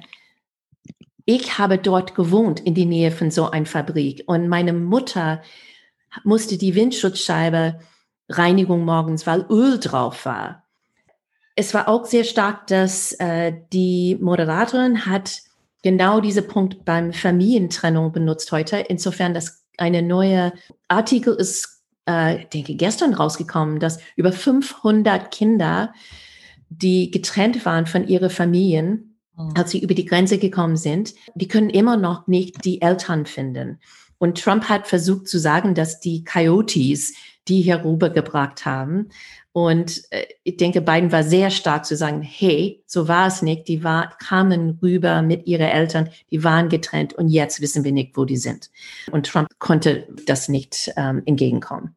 ich 1.26 1.58
habe 1.58 1.80
dort 1.80 2.14
gewohnt 2.14 2.60
in 2.60 2.76
die 2.76 2.86
Nähe 2.86 3.10
von 3.10 3.32
so 3.32 3.50
einer 3.50 3.66
Fabrik 3.66 4.22
und 4.28 4.50
meine 4.50 4.72
Mutter 4.72 5.42
musste 6.24 6.60
die 6.60 6.76
Windschutzscheibe 6.76 7.80
Reinigung 8.30 8.86
morgens, 8.86 9.26
weil 9.26 9.44
Öl 9.50 9.80
drauf 9.80 10.28
war. 10.28 10.68
Es 11.56 11.74
war 11.74 11.88
auch 11.88 12.06
sehr 12.06 12.24
stark, 12.24 12.68
dass 12.68 13.14
äh, 13.14 13.52
die 13.74 14.20
Moderatorin 14.22 15.08
hat 15.08 15.40
genau 15.82 16.22
diesen 16.22 16.48
Punkt 16.48 16.86
beim 16.86 17.14
Familientrennung 17.14 18.12
benutzt 18.12 18.52
heute. 18.52 18.78
Insofern, 18.78 19.34
dass 19.34 19.63
eine 19.78 20.02
neue 20.02 20.54
Artikel 20.88 21.34
ist, 21.36 21.84
äh, 22.08 22.42
ich 22.42 22.46
denke, 22.48 22.76
gestern 22.76 23.14
rausgekommen, 23.14 23.80
dass 23.80 24.00
über 24.16 24.32
500 24.32 25.32
Kinder, 25.32 25.94
die 26.70 27.12
getrennt 27.12 27.66
waren 27.66 27.86
von 27.86 28.08
ihren 28.08 28.30
Familien, 28.30 29.20
als 29.56 29.72
sie 29.72 29.80
über 29.80 29.96
die 29.96 30.06
Grenze 30.06 30.38
gekommen 30.38 30.78
sind, 30.78 31.16
die 31.34 31.48
können 31.48 31.72
immer 31.72 31.98
noch 31.98 32.28
nicht 32.28 32.66
die 32.66 32.82
Eltern 32.82 33.26
finden. 33.26 33.80
Und 34.20 34.40
Trump 34.40 34.70
hat 34.70 34.88
versucht 34.88 35.28
zu 35.28 35.40
sagen, 35.40 35.74
dass 35.74 36.00
die 36.00 36.24
Coyotes 36.24 37.14
die 37.48 37.62
hier 37.62 37.84
rübergebracht 37.84 38.66
haben. 38.66 39.10
Und 39.54 40.02
äh, 40.10 40.26
ich 40.44 40.58
denke, 40.58 40.82
Biden 40.82 41.12
war 41.12 41.24
sehr 41.24 41.52
stark 41.52 41.86
zu 41.86 41.96
sagen, 41.96 42.22
hey, 42.22 42.84
so 42.88 43.08
war 43.08 43.28
es 43.28 43.44
nicht. 43.44 43.68
Die 43.68 43.84
war, 43.84 44.18
kamen 44.18 44.80
rüber 44.82 45.22
mit 45.22 45.46
ihren 45.46 45.70
Eltern, 45.70 46.10
die 46.32 46.44
waren 46.44 46.70
getrennt 46.70 47.14
und 47.14 47.30
jetzt 47.30 47.62
wissen 47.62 47.84
wir 47.84 47.92
nicht, 47.92 48.18
wo 48.18 48.26
die 48.26 48.38
sind. 48.38 48.72
Und 49.12 49.28
Trump 49.28 49.48
konnte 49.60 50.08
das 50.26 50.50
nicht 50.50 50.92
ähm, 50.98 51.22
entgegenkommen. 51.26 51.96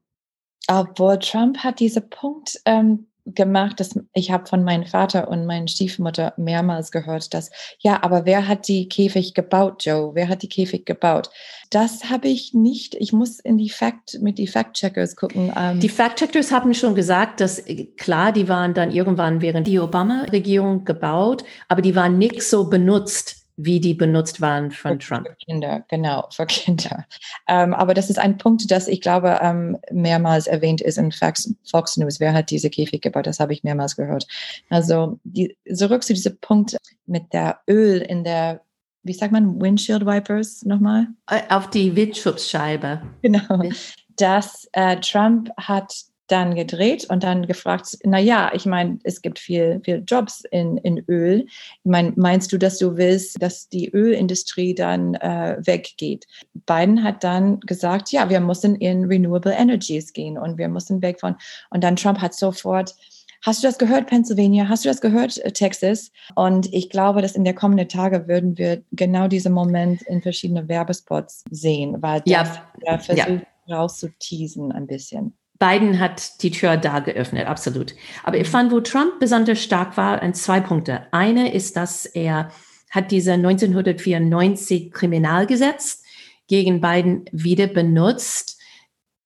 Obwohl 0.69 1.19
Trump 1.19 1.59
hat 1.59 1.81
diesen 1.81 2.09
Punkt 2.11 2.61
ähm, 2.67 3.07
gemacht, 3.27 3.81
dass 3.81 3.99
ich 4.13 4.31
habe 4.31 4.47
von 4.47 4.63
meinem 4.63 4.85
Vater 4.85 5.29
und 5.29 5.47
meiner 5.47 5.69
Stiefmutter 5.69 6.33
mehrmals 6.37 6.91
gehört, 6.91 7.35
dass 7.35 7.51
ja, 7.81 8.03
aber 8.03 8.25
wer 8.25 8.47
hat 8.47 8.69
die 8.69 8.89
Käfig 8.89 9.35
gebaut, 9.35 9.85
Joe? 9.85 10.15
Wer 10.15 10.29
hat 10.29 10.43
die 10.43 10.49
Käfig 10.49 10.87
gebaut? 10.87 11.31
Das 11.71 12.11
habe 12.11 12.29
ich 12.29 12.55
nicht. 12.55 12.95
Ich 12.95 13.13
muss 13.13 13.41
in 13.41 13.59
die 13.59 13.71
Fact 13.71 14.19
mit 14.21 14.39
die 14.39 14.47
Fact-Checkers 14.47 15.17
gucken. 15.17 15.53
Ähm, 15.57 15.81
Die 15.81 15.89
Fact-Checkers 15.89 16.53
haben 16.53 16.73
schon 16.75 16.95
gesagt, 16.95 17.41
dass 17.41 17.59
äh, 17.59 17.87
klar, 17.97 18.33
die 18.33 18.49
waren 18.49 18.75
dann 18.75 18.93
irgendwann 18.93 19.41
während 19.41 19.67
die 19.67 19.81
Obama-Regierung 19.81 20.85
gebaut, 20.85 21.45
aber 21.69 21.83
die 21.83 21.97
waren 21.97 22.19
nicht 22.19 22.43
so 22.43 22.71
benutzt, 22.71 23.46
wie 23.57 23.81
die 23.81 23.95
benutzt 23.95 24.41
waren 24.41 24.71
von 24.71 24.99
Trump. 24.99 25.27
Für 25.27 25.37
Kinder, 25.37 25.85
genau, 25.89 26.29
für 26.31 26.47
Kinder. 26.47 27.07
Ähm, 27.49 27.73
aber 27.75 27.95
das 27.95 28.11
ist 28.11 28.19
ein 28.19 28.39
Punkt, 28.39 28.71
das 28.71 28.87
ich 28.87 29.01
glaube 29.01 29.39
ähm, 29.43 29.79
mehrmals 29.91 30.47
erwähnt 30.47 30.81
ist 30.81 30.99
in 30.99 31.11
Fox, 31.13 31.53
Fox 31.69 31.97
News. 31.97 32.21
Wer 32.21 32.35
hat 32.35 32.51
diese 32.51 32.71
Käfig 32.71 33.01
gebaut? 33.01 33.27
Das 33.27 33.41
habe 33.41 33.53
ich 33.53 33.65
mehrmals 33.65 33.97
gehört. 33.97 34.27
Also 34.69 35.19
die, 35.25 35.57
zurück 35.73 36.05
zu 36.05 36.13
diesem 36.13 36.39
Punkt 36.39 36.77
mit 37.07 37.33
der 37.33 37.61
Öl 37.69 37.99
in 38.03 38.25
der, 38.25 38.61
wie 39.03 39.15
sagt 39.15 39.33
man, 39.33 39.61
Windshield 39.61 40.05
Wipers 40.05 40.65
nochmal? 40.65 41.09
Äh, 41.31 41.43
Auf 41.49 41.71
die 41.71 41.97
Windschutzscheibe. 41.97 43.03
Genau. 43.23 43.71
Dass 44.17 44.69
äh, 44.73 44.97
Trump 45.01 45.51
hat 45.57 45.95
dann 46.29 46.55
gedreht 46.55 47.07
und 47.09 47.23
dann 47.23 47.47
gefragt, 47.47 47.99
na 48.05 48.19
ja, 48.19 48.51
ich 48.55 48.67
meine, 48.67 48.99
es 49.05 49.23
gibt 49.23 49.39
viel, 49.39 49.81
viel 49.85 50.03
Jobs 50.07 50.45
in, 50.51 50.77
in 50.79 51.05
Öl. 51.09 51.47
Ich 51.47 51.81
meine, 51.85 52.13
meinst 52.17 52.53
du, 52.53 52.59
dass 52.59 52.79
du 52.79 52.97
willst, 52.97 53.41
dass 53.43 53.69
die 53.69 53.91
Ölindustrie 53.91 54.75
dann 54.75 55.15
äh, 55.15 55.57
weggeht? 55.61 56.27
Biden 56.67 57.03
hat 57.03 57.23
dann 57.23 57.61
gesagt, 57.61 58.11
ja, 58.13 58.29
wir 58.29 58.41
müssen 58.41 58.77
in 58.77 59.05
Renewable 59.05 59.53
Energies 59.53 60.13
gehen 60.13 60.39
und 60.39 60.59
wir 60.59 60.69
müssen 60.69 61.03
weg 61.03 61.21
von, 61.21 61.37
und 61.71 61.85
dann 61.85 61.97
Trump 61.97 62.21
hat 62.21 62.35
sofort 62.35 62.95
Hast 63.43 63.63
du 63.63 63.69
das 63.69 63.79
gehört, 63.79 64.09
Pennsylvania? 64.09 64.69
Hast 64.69 64.85
du 64.85 64.89
das 64.89 65.01
gehört, 65.01 65.39
äh, 65.39 65.53
Texas? 65.53 66.11
Und 66.35 66.73
ich 66.73 66.91
glaube, 66.91 67.23
dass 67.23 67.37
in 67.37 67.45
der 67.45 67.55
kommenden 67.55 67.89
Tage 67.89 68.27
würden 68.27 68.59
wir 68.59 68.83
genau 68.91 69.29
diesen 69.29 69.53
Moment 69.53 70.03
in 70.03 70.21
verschiedenen 70.21 70.69
Werbespots 70.69 71.45
sehen, 71.51 72.03
weil 72.03 72.23
Ja. 72.25 72.43
das 72.43 72.59
der 72.85 72.99
versucht 72.99 73.47
rauszuteasen 73.71 74.73
ein 74.73 74.87
bisschen. 74.89 75.35
Biden 75.59 75.99
hat 75.99 76.43
die 76.43 76.51
Tür 76.51 76.77
da 76.77 77.01
geöffnet, 77.01 77.47
absolut. 77.47 77.95
Aber 78.25 78.37
ich 78.37 78.49
fand, 78.49 78.73
wo 78.73 78.81
Trump 78.81 79.19
besonders 79.21 79.63
stark 79.63 79.97
war, 79.97 80.23
an 80.23 80.35
zwei 80.35 80.61
Punkte. 80.61 81.07
Eine 81.13 81.53
ist, 81.53 81.77
dass 81.77 82.07
er 82.07 82.51
hat 82.91 83.11
diese 83.11 83.33
1994 83.33 84.93
Kriminalgesetz 84.93 86.03
gegen 86.47 86.81
Biden 86.81 87.25
wieder 87.33 87.67
benutzt. 87.67 88.61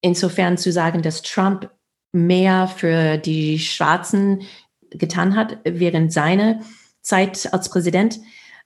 Insofern 0.01 0.57
zu 0.57 0.73
sagen, 0.73 1.03
dass 1.03 1.23
Trump 1.23 1.71
mehr 2.13 2.69
für 2.69 3.19
die 3.19 3.59
Schwarzen 3.59 4.43
getan 4.91 5.37
hat 5.37 5.59
während 5.65 6.13
seiner 6.13 6.61
Zeit 7.03 7.53
als 7.53 7.69
Präsident 7.69 8.21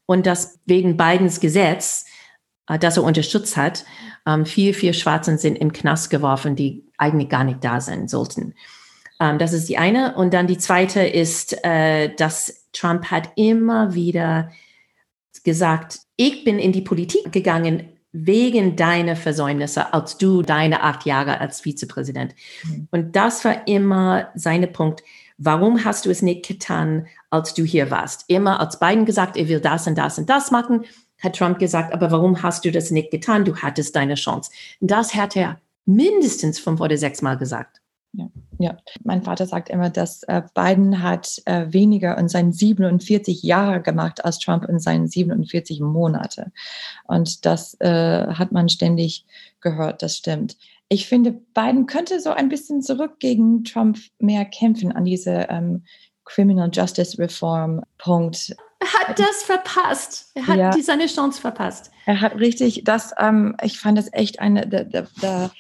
und 0.07 0.27
dass 0.27 0.61
wegen 0.65 0.97
Bidens 0.97 1.41
Gesetz 1.41 2.07
äh, 2.69 2.79
das 2.79 2.97
er 2.97 3.05
unterstützt 3.05 3.57
hat. 3.57 3.85
Ähm, 4.27 4.47
viel, 4.47 4.75
viel 4.75 4.95
Schwarzen 4.95 5.39
sind 5.39 5.57
im 5.57 5.73
Knast 5.73 6.11
geworfen, 6.11 6.57
die 6.57 6.84
eigentlich 6.99 7.29
gar 7.29 7.45
nicht 7.45 7.65
da 7.65 7.81
sein 7.81 8.09
sollten. 8.09 8.55
Ähm, 9.21 9.39
das 9.39 9.53
ist 9.53 9.69
die 9.69 9.79
eine. 9.79 10.15
Und 10.17 10.35
dann 10.35 10.47
die 10.47 10.59
zweite 10.59 11.01
ist, 11.01 11.65
äh, 11.65 12.15
dass 12.15 12.67
Trump 12.73 13.11
hat 13.11 13.31
immer 13.37 13.95
wieder 13.95 14.51
gesagt, 15.45 16.01
ich 16.17 16.45
bin 16.45 16.59
in 16.59 16.73
die 16.73 16.83
Politik 16.83 17.33
gegangen 17.33 17.89
wegen 18.13 18.77
deiner 18.77 19.17
Versäumnisse, 19.17 19.93
als 19.93 20.19
du 20.19 20.43
deine 20.43 20.83
acht 20.83 21.05
Jahre 21.05 21.41
als 21.41 21.61
Vizepräsident. 21.61 22.35
Mhm. 22.63 22.89
Und 22.93 23.17
das 23.17 23.45
war 23.45 23.67
immer 23.67 24.29
sein 24.35 24.73
Punkt. 24.73 25.03
Warum 25.37 25.85
hast 25.85 26.07
du 26.07 26.11
es 26.11 26.23
nicht 26.23 26.47
getan, 26.47 27.09
als 27.31 27.55
du 27.55 27.65
hier 27.65 27.91
warst? 27.91 28.25
Immer 28.29 28.61
als 28.61 28.79
Biden 28.79 29.05
gesagt, 29.05 29.37
er 29.37 29.49
will 29.49 29.61
das 29.61 29.89
und 29.89 29.99
das 29.99 30.17
und 30.17 30.31
das 30.31 30.53
machen, 30.53 30.85
hat 31.21 31.37
Trump 31.37 31.59
gesagt, 31.59 31.93
aber 31.93 32.13
warum 32.13 32.41
hast 32.43 32.65
du 32.65 32.71
das 32.71 32.93
nicht 32.93 33.11
getan? 33.11 33.45
Du 33.45 33.57
hattest 33.57 33.97
deine 33.97 34.15
Chance. 34.15 34.53
Und 34.81 34.93
das 34.93 35.15
hat 35.17 35.35
er 35.35 35.61
mindestens 35.87 36.59
fünf 36.59 36.81
oder 36.81 36.97
sechs 36.97 37.23
Mal 37.23 37.37
gesagt. 37.37 37.81
Ja, 38.17 38.29
ja. 38.59 38.77
Mein 39.03 39.23
Vater 39.23 39.47
sagt 39.47 39.69
immer, 39.69 39.91
dass 39.91 40.23
äh, 40.25 40.43
Biden 40.55 41.03
hat 41.03 41.43
äh, 41.47 41.67
weniger 41.73 42.17
in 42.17 42.29
seinen 42.29 42.53
47 42.53 43.43
Jahre 43.43 43.83
gemacht 43.83 44.25
als 44.25 44.39
Trump 44.39 44.65
in 44.69 44.79
seinen 44.79 45.09
47 45.09 45.81
Monate. 45.81 46.53
Und 47.09 47.45
das 47.45 47.75
äh, 47.81 48.27
hat 48.29 48.53
man 48.53 48.69
ständig 48.69 49.27
gehört, 49.61 50.03
das 50.03 50.17
stimmt. 50.17 50.57
Ich 50.89 51.09
finde, 51.09 51.33
Biden 51.33 51.87
könnte 51.87 52.21
so 52.21 52.31
ein 52.31 52.49
bisschen 52.49 52.83
zurück 52.83 53.19
gegen 53.19 53.65
Trump 53.65 53.99
mehr 54.21 54.45
kämpfen 54.45 54.93
an 54.93 55.05
diese 55.05 55.47
ähm, 55.51 55.83
Criminal 56.25 56.71
Justice 56.73 57.19
Reform 57.19 57.83
Punkt. 57.99 58.55
Er 58.79 59.09
hat 59.09 59.19
das 59.19 59.43
verpasst. 59.43 60.31
Er 60.35 60.47
hat 60.47 60.59
ja. 60.59 60.71
die, 60.71 60.83
seine 60.83 61.07
Chance 61.07 61.41
verpasst. 61.41 61.91
Er 62.07 62.21
hat 62.21 62.37
richtig, 62.37 62.85
das, 62.85 63.13
ähm, 63.19 63.57
ich 63.63 63.81
fand 63.81 63.99
das 63.99 64.13
echt 64.13 64.41
eine 64.41 64.69
der, 64.69 64.85
der, 64.85 65.09
der 65.21 65.51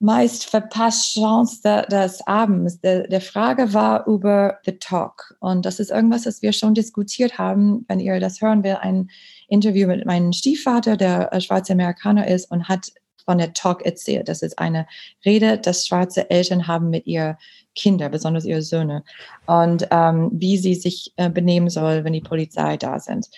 meist 0.00 0.44
verpasste 0.44 1.20
Chance 1.20 1.86
des 1.90 2.26
Abends. 2.26 2.80
Der, 2.80 3.08
der 3.08 3.20
Frage 3.20 3.74
war 3.74 4.06
über 4.06 4.58
The 4.64 4.78
Talk. 4.78 5.36
Und 5.40 5.66
das 5.66 5.80
ist 5.80 5.90
irgendwas, 5.90 6.22
das 6.22 6.42
wir 6.42 6.52
schon 6.52 6.74
diskutiert 6.74 7.38
haben. 7.38 7.84
Wenn 7.88 8.00
ihr 8.00 8.20
das 8.20 8.40
hören 8.40 8.62
will, 8.62 8.76
ein 8.80 9.10
Interview 9.48 9.88
mit 9.88 10.06
meinem 10.06 10.32
Stiefvater, 10.32 10.96
der 10.96 11.32
äh, 11.32 11.40
schwarze 11.40 11.72
Amerikaner 11.72 12.28
ist 12.28 12.50
und 12.50 12.68
hat 12.68 12.92
von 13.24 13.38
der 13.38 13.52
Talk 13.52 13.84
erzählt. 13.84 14.28
Das 14.28 14.40
ist 14.40 14.58
eine 14.58 14.86
Rede, 15.24 15.58
das 15.58 15.86
schwarze 15.86 16.30
Eltern 16.30 16.66
haben 16.66 16.88
mit 16.88 17.06
ihren 17.06 17.36
Kindern, 17.74 18.10
besonders 18.10 18.46
ihre 18.46 18.62
Söhne, 18.62 19.04
und 19.46 19.86
ähm, 19.90 20.30
wie 20.32 20.56
sie 20.56 20.74
sich 20.74 21.12
äh, 21.16 21.28
benehmen 21.28 21.68
soll, 21.68 22.04
wenn 22.04 22.14
die 22.14 22.22
Polizei 22.22 22.76
da 22.76 22.98
sind. 22.98 23.28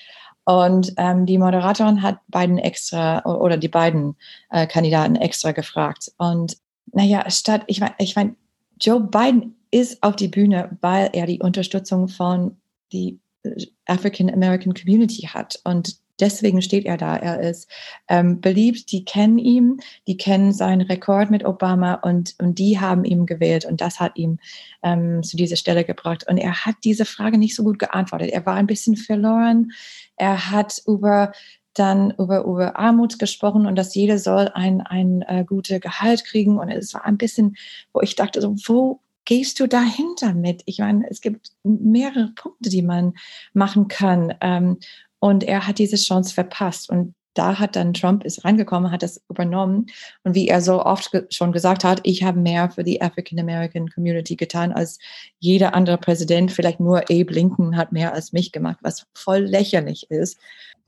Und 0.51 0.95
ähm, 0.97 1.27
die 1.27 1.39
Moderatorin 1.39 2.03
hat 2.03 2.19
beiden 2.27 2.59
extra 2.59 3.25
oder 3.25 3.57
die 3.57 3.69
beiden 3.69 4.17
äh, 4.51 4.67
Kandidaten 4.67 5.15
extra 5.15 5.53
gefragt. 5.53 6.11
Und 6.19 6.57
naja, 6.93 7.31
statt, 7.31 7.63
ich 7.69 7.79
meine, 7.79 7.95
ich 7.99 8.17
mein, 8.17 8.35
Joe 8.81 9.01
Biden 9.01 9.55
ist 9.71 10.03
auf 10.03 10.17
die 10.17 10.27
Bühne, 10.27 10.77
weil 10.81 11.11
er 11.13 11.27
die 11.27 11.39
Unterstützung 11.39 12.09
von 12.09 12.57
die 12.93 13.21
äh, 13.45 13.65
African 13.87 14.29
American 14.29 14.75
Community 14.75 15.29
hat. 15.33 15.61
Und 15.63 15.99
deswegen 16.21 16.63
steht 16.63 16.87
er 16.87 16.97
da. 16.97 17.17
Er 17.17 17.41
ist 17.41 17.71
ähm, 18.09 18.41
beliebt, 18.41 18.93
die 18.93 19.05
kennen 19.05 19.39
ihn, 19.39 19.81
die 20.07 20.17
kennen 20.17 20.53
seinen 20.53 20.83
Rekord 20.83 21.31
mit 21.31 21.45
Obama 21.45 21.95
und, 21.95 22.35
und 22.41 22.59
die 22.59 22.81
haben 22.81 23.05
ihn 23.05 23.27
gewählt 23.27 23.65
und 23.65 23.81
das 23.81 24.01
hat 24.01 24.17
ihn 24.17 24.39
ähm, 24.83 25.23
zu 25.23 25.37
dieser 25.37 25.57
Stelle 25.57 25.85
gebracht. 25.85 26.27
Und 26.29 26.39
er 26.39 26.65
hat 26.65 26.77
diese 26.85 27.05
Frage 27.05 27.39
nicht 27.39 27.57
so 27.57 27.65
gut 27.65 27.79
geantwortet. 27.79 28.31
Er 28.31 28.47
war 28.47 28.55
ein 28.55 28.67
bisschen 28.67 28.97
verloren. 28.97 29.73
Er 30.17 30.51
hat 30.51 30.83
über 30.87 31.33
dann 31.75 32.11
über, 32.19 32.45
über 32.45 32.77
Armut 32.77 33.19
gesprochen 33.19 33.67
und 33.67 33.77
dass 33.77 33.95
jeder 33.95 34.19
soll 34.19 34.51
ein, 34.55 34.81
ein 34.81 35.23
äh, 35.23 35.45
gutes 35.47 35.81
Gehalt 35.81 36.25
kriegen. 36.25 36.59
Und 36.59 36.69
es 36.69 36.95
war 36.95 37.05
ein 37.05 37.17
bisschen, 37.17 37.57
wo 37.93 38.01
ich 38.01 38.17
dachte, 38.17 38.41
so, 38.41 38.57
wo 38.67 39.01
gehst 39.25 39.61
du 39.61 39.69
dahinter 39.69 40.35
mit? 40.35 40.63
Ich 40.67 40.79
meine, 40.79 41.09
es 41.09 41.21
gibt 41.21 41.53
mehrere 41.63 42.33
Punkte, 42.35 42.71
die 42.71 42.83
man 42.83 43.15
machen 43.53 43.87
kann. 43.89 44.35
Ähm, 44.41 44.79
und 45.21 45.45
er 45.45 45.67
hat 45.67 45.79
diese 45.79 45.97
Chance 45.97 46.35
verpasst. 46.35 46.91
Und 46.91 47.15
da 47.35 47.59
hat 47.59 47.77
dann 47.77 47.95
Trump 47.95 48.25
ist 48.25 48.45
reingekommen, 48.45 48.91
hat 48.91 49.03
das 49.03 49.23
übernommen. 49.29 49.87
Und 50.25 50.35
wie 50.35 50.49
er 50.49 50.61
so 50.61 50.85
oft 50.85 51.13
ge 51.13 51.27
schon 51.31 51.53
gesagt 51.53 51.85
hat, 51.85 52.01
ich 52.03 52.25
habe 52.25 52.41
mehr 52.41 52.71
für 52.71 52.83
die 52.83 53.01
African 53.01 53.39
American 53.39 53.89
Community 53.89 54.35
getan 54.35 54.73
als 54.73 54.99
jeder 55.39 55.75
andere 55.75 55.99
Präsident. 55.99 56.51
Vielleicht 56.51 56.81
nur 56.81 57.03
Abe 57.03 57.33
Lincoln 57.33 57.77
hat 57.77 57.93
mehr 57.93 58.13
als 58.13 58.33
mich 58.33 58.51
gemacht, 58.51 58.79
was 58.83 59.07
voll 59.15 59.41
lächerlich 59.41 60.11
ist. 60.11 60.39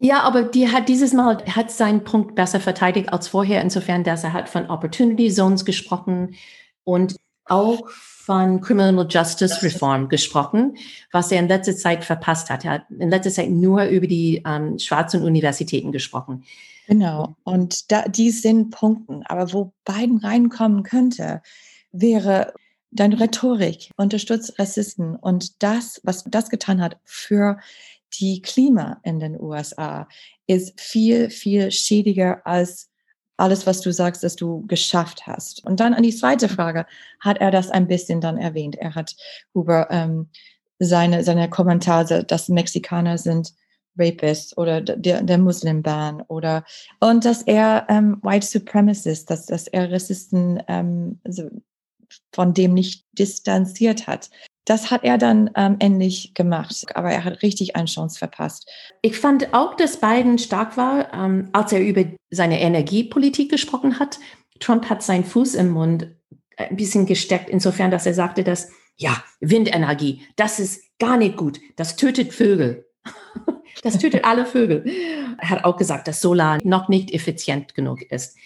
Ja, 0.01 0.23
aber 0.23 0.43
die 0.43 0.69
hat 0.69 0.89
dieses 0.89 1.13
Mal 1.13 1.39
hat 1.47 1.71
seinen 1.71 2.03
Punkt 2.03 2.35
besser 2.35 2.59
verteidigt 2.59 3.13
als 3.13 3.29
vorher, 3.29 3.63
insofern, 3.63 4.03
dass 4.03 4.25
er 4.25 4.33
hat 4.33 4.49
von 4.49 4.69
Opportunity 4.69 5.31
Zones 5.31 5.65
gesprochen 5.65 6.35
und 6.83 7.17
auch 7.47 7.89
von 7.89 8.61
Criminal 8.61 9.07
Justice 9.09 9.63
Reform 9.63 10.09
gesprochen, 10.09 10.77
was 11.11 11.33
er 11.33 11.41
in 11.41 11.49
letzter 11.49 11.77
Zeit 11.77 12.05
verpasst 12.05 12.51
hat. 12.51 12.65
Er 12.65 12.73
hat 12.73 12.85
in 12.91 13.11
letzter 13.11 13.31
Zeit 13.31 13.51
nur 13.51 13.85
über 13.85 14.07
die 14.07 14.43
ähm, 14.47 14.79
schwarzen 14.79 15.23
Universitäten 15.23 15.91
gesprochen. 15.91 16.45
Genau. 16.87 17.37
Und 17.45 17.91
da, 17.91 18.09
die 18.09 18.31
sind 18.31 18.71
Punkten. 18.71 19.23
Aber 19.25 19.53
wo 19.53 19.73
Biden 19.85 20.19
reinkommen 20.19 20.83
könnte, 20.83 21.43
wäre 21.91 22.55
deine 22.91 23.19
Rhetorik, 23.19 23.91
unterstützt 23.97 24.59
Rassisten 24.59 25.17
und 25.17 25.63
das, 25.63 26.01
was 26.05 26.25
das 26.27 26.51
getan 26.51 26.81
hat 26.81 26.99
für 27.05 27.59
die 28.21 28.43
Klima 28.43 29.01
in 29.03 29.19
den 29.19 29.41
USA, 29.41 30.07
ist 30.47 30.79
viel, 30.79 31.31
viel 31.31 31.71
schädiger 31.71 32.47
als 32.47 32.92
alles, 33.43 33.67
was 33.67 33.81
du 33.81 33.93
sagst, 33.93 34.23
dass 34.23 34.37
du 34.37 34.65
geschafft 34.69 35.27
hast. 35.27 35.65
Und 35.67 35.81
dann 35.81 35.95
an 35.95 36.05
die 36.05 36.15
zweite 36.15 36.49
Frage 36.49 36.87
hat 37.21 37.39
er 37.39 37.51
das 37.51 37.71
ein 37.71 37.89
bisschen 37.89 38.21
dann 38.21 38.39
erwähnt. 38.39 38.77
Er 38.77 38.95
hat 38.95 39.17
über 39.53 39.91
ähm, 39.91 40.29
seine, 40.79 41.25
seine 41.25 41.51
Kommentare, 41.51 42.25
dass 42.25 42.49
Mexikaner 42.49 43.19
sind 43.19 43.53
Rapists 43.99 44.57
oder 44.57 44.81
der, 44.81 45.23
der 45.23 45.39
Muslim-Ban 45.39 46.23
oder 46.23 46.65
und 47.01 47.25
dass 47.25 47.43
er 47.43 47.87
ähm, 47.91 48.19
White 48.23 48.47
Supremacist, 48.47 49.29
dass, 49.29 49.47
dass 49.47 49.67
er 49.67 49.93
Rassisten 49.93 50.63
ähm, 50.69 51.21
von 52.33 52.55
dem 52.55 52.75
nicht 52.75 53.05
distanziert 53.13 54.07
hat. 54.07 54.31
Das 54.65 54.91
hat 54.91 55.03
er 55.03 55.19
dann 55.19 55.51
ähm, 55.57 55.77
endlich 55.81 56.35
gemacht, 56.35 56.87
aber 56.95 57.11
er 57.11 57.25
hat 57.25 57.43
richtig 57.43 57.75
eine 57.75 57.87
Chance 57.87 58.19
verpasst. 58.19 58.71
Ich 59.01 59.19
fand 59.19 59.53
auch, 59.53 59.75
dass 59.75 59.99
Biden 59.99 60.39
stark 60.39 60.77
war, 60.77 61.13
ähm, 61.13 61.49
als 61.53 61.73
er 61.73 61.81
über 61.81 62.05
seine 62.31 62.61
Energiepolitik 62.61 63.51
gesprochen 63.51 63.99
hat. 63.99 64.21
Trump 64.61 64.89
hat 64.89 65.03
seinen 65.03 65.25
Fuß 65.25 65.57
im 65.57 65.71
Mund 65.71 66.09
ein 66.57 66.77
bisschen 66.77 67.07
gesteckt, 67.07 67.51
insofern, 67.51 67.91
dass 67.91 68.07
er 68.07 68.15
sagte, 68.15 68.45
dass, 68.45 68.71
ja, 68.97 69.23
Windenergie, 69.41 70.23
das 70.37 70.61
ist 70.61 70.85
gar 70.99 71.17
nicht 71.17 71.37
gut, 71.37 71.61
das 71.77 71.97
tötet 71.97 72.33
Vögel. 72.33 72.87
Das 73.83 73.99
tötet 73.99 74.25
alle 74.25 74.45
Vögel. 74.45 74.85
Er 75.39 75.49
hat 75.49 75.65
auch 75.65 75.77
gesagt, 75.77 76.07
dass 76.07 76.21
Solar 76.21 76.59
noch 76.63 76.89
nicht 76.89 77.11
effizient 77.11 77.75
genug 77.75 78.03
ist. 78.03 78.37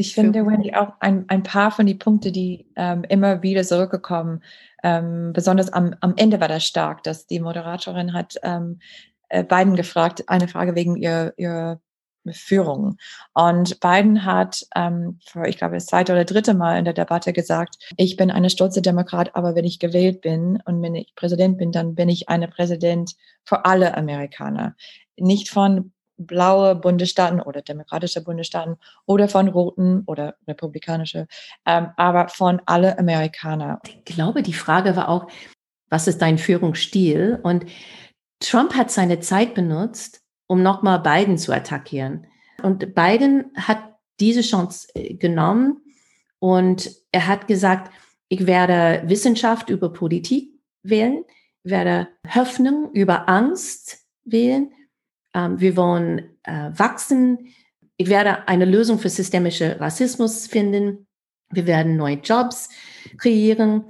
Ich 0.00 0.14
finde, 0.14 0.46
Wendy, 0.46 0.74
auch 0.74 0.94
ein, 1.00 1.26
ein 1.28 1.42
paar 1.42 1.70
von 1.70 1.84
den 1.84 1.98
Punkten, 1.98 2.32
die 2.32 2.66
ähm, 2.74 3.04
immer 3.04 3.42
wieder 3.42 3.62
zurückgekommen, 3.62 4.42
ähm, 4.82 5.34
besonders 5.34 5.70
am, 5.70 5.94
am 6.00 6.14
Ende 6.16 6.40
war 6.40 6.48
das 6.48 6.64
stark, 6.64 7.02
dass 7.02 7.26
die 7.26 7.38
Moderatorin 7.38 8.14
hat 8.14 8.36
ähm, 8.42 8.80
äh, 9.28 9.44
Biden 9.44 9.76
gefragt, 9.76 10.24
eine 10.28 10.48
Frage 10.48 10.74
wegen 10.74 10.96
ihr, 10.96 11.34
ihr 11.36 11.80
Führung. 12.30 12.96
Und 13.34 13.78
Biden 13.80 14.24
hat, 14.24 14.66
ähm, 14.74 15.18
für, 15.26 15.46
ich 15.46 15.58
glaube, 15.58 15.74
das 15.74 15.86
zweite 15.86 16.12
oder 16.12 16.24
dritte 16.24 16.54
Mal 16.54 16.78
in 16.78 16.86
der 16.86 16.94
Debatte 16.94 17.34
gesagt, 17.34 17.76
ich 17.98 18.16
bin 18.16 18.30
eine 18.30 18.48
stolze 18.48 18.80
Demokrat, 18.80 19.36
aber 19.36 19.54
wenn 19.54 19.66
ich 19.66 19.80
gewählt 19.80 20.22
bin 20.22 20.62
und 20.64 20.80
wenn 20.82 20.94
ich 20.94 21.14
Präsident 21.14 21.58
bin, 21.58 21.72
dann 21.72 21.94
bin 21.94 22.08
ich 22.08 22.30
eine 22.30 22.48
Präsident 22.48 23.16
für 23.44 23.66
alle 23.66 23.96
Amerikaner. 23.96 24.76
Nicht 25.16 25.50
von 25.50 25.92
blaue 26.26 26.74
Bundesstaaten 26.74 27.40
oder 27.40 27.62
demokratische 27.62 28.22
Bundesstaaten 28.22 28.76
oder 29.06 29.28
von 29.28 29.48
roten 29.48 30.02
oder 30.06 30.36
republikanische, 30.46 31.26
ähm, 31.66 31.88
aber 31.96 32.28
von 32.28 32.60
alle 32.66 32.98
Amerikaner. 32.98 33.80
Ich 33.84 34.04
glaube, 34.04 34.42
die 34.42 34.52
Frage 34.52 34.96
war 34.96 35.08
auch, 35.08 35.28
was 35.88 36.06
ist 36.06 36.22
dein 36.22 36.38
Führungsstil? 36.38 37.40
Und 37.42 37.66
Trump 38.38 38.74
hat 38.74 38.90
seine 38.90 39.20
Zeit 39.20 39.54
benutzt, 39.54 40.22
um 40.46 40.62
nochmal 40.62 41.00
Biden 41.00 41.38
zu 41.38 41.52
attackieren. 41.52 42.26
Und 42.62 42.94
Biden 42.94 43.52
hat 43.56 43.78
diese 44.20 44.42
Chance 44.42 44.88
äh, 44.94 45.14
genommen 45.14 45.80
und 46.38 46.90
er 47.12 47.26
hat 47.26 47.48
gesagt, 47.48 47.92
ich 48.28 48.46
werde 48.46 49.02
Wissenschaft 49.08 49.70
über 49.70 49.92
Politik 49.92 50.60
wählen, 50.82 51.24
werde 51.62 52.08
Hoffnung 52.34 52.92
über 52.92 53.28
Angst 53.28 54.06
wählen 54.24 54.70
wir 55.34 55.76
wollen 55.76 56.36
äh, 56.42 56.70
wachsen. 56.74 57.52
Ich 57.96 58.08
werde 58.08 58.48
eine 58.48 58.64
Lösung 58.64 58.98
für 58.98 59.08
systemische 59.08 59.78
Rassismus 59.80 60.46
finden. 60.46 61.06
Wir 61.52 61.66
werden 61.66 61.96
neue 61.96 62.16
Jobs 62.16 62.68
kreieren 63.18 63.84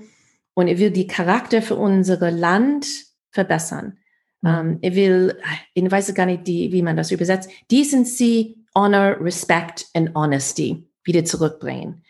und 0.55 0.69
ich 0.69 0.79
will 0.79 0.91
die 0.91 1.07
Charakter 1.07 1.63
für 1.63 1.77
unser 1.77 2.31
Land 2.31 2.87
verbessern. 3.31 3.99
Mhm. 4.43 4.49
Ähm, 4.49 4.79
ich 4.81 4.95
will, 4.95 5.39
ich 5.75 5.91
weiß 5.91 6.15
gar 6.15 6.27
nicht, 6.27 6.47
die, 6.47 6.73
wie 6.73 6.83
man 6.83 6.97
das 6.97 7.11
übersetzt, 7.11 7.51
Decency 7.71 8.57
Honor, 8.75 9.17
Respect 9.21 9.87
and 9.95 10.15
Honesty 10.15 10.87
wieder 11.05 11.25
zurückbringen. 11.25 12.03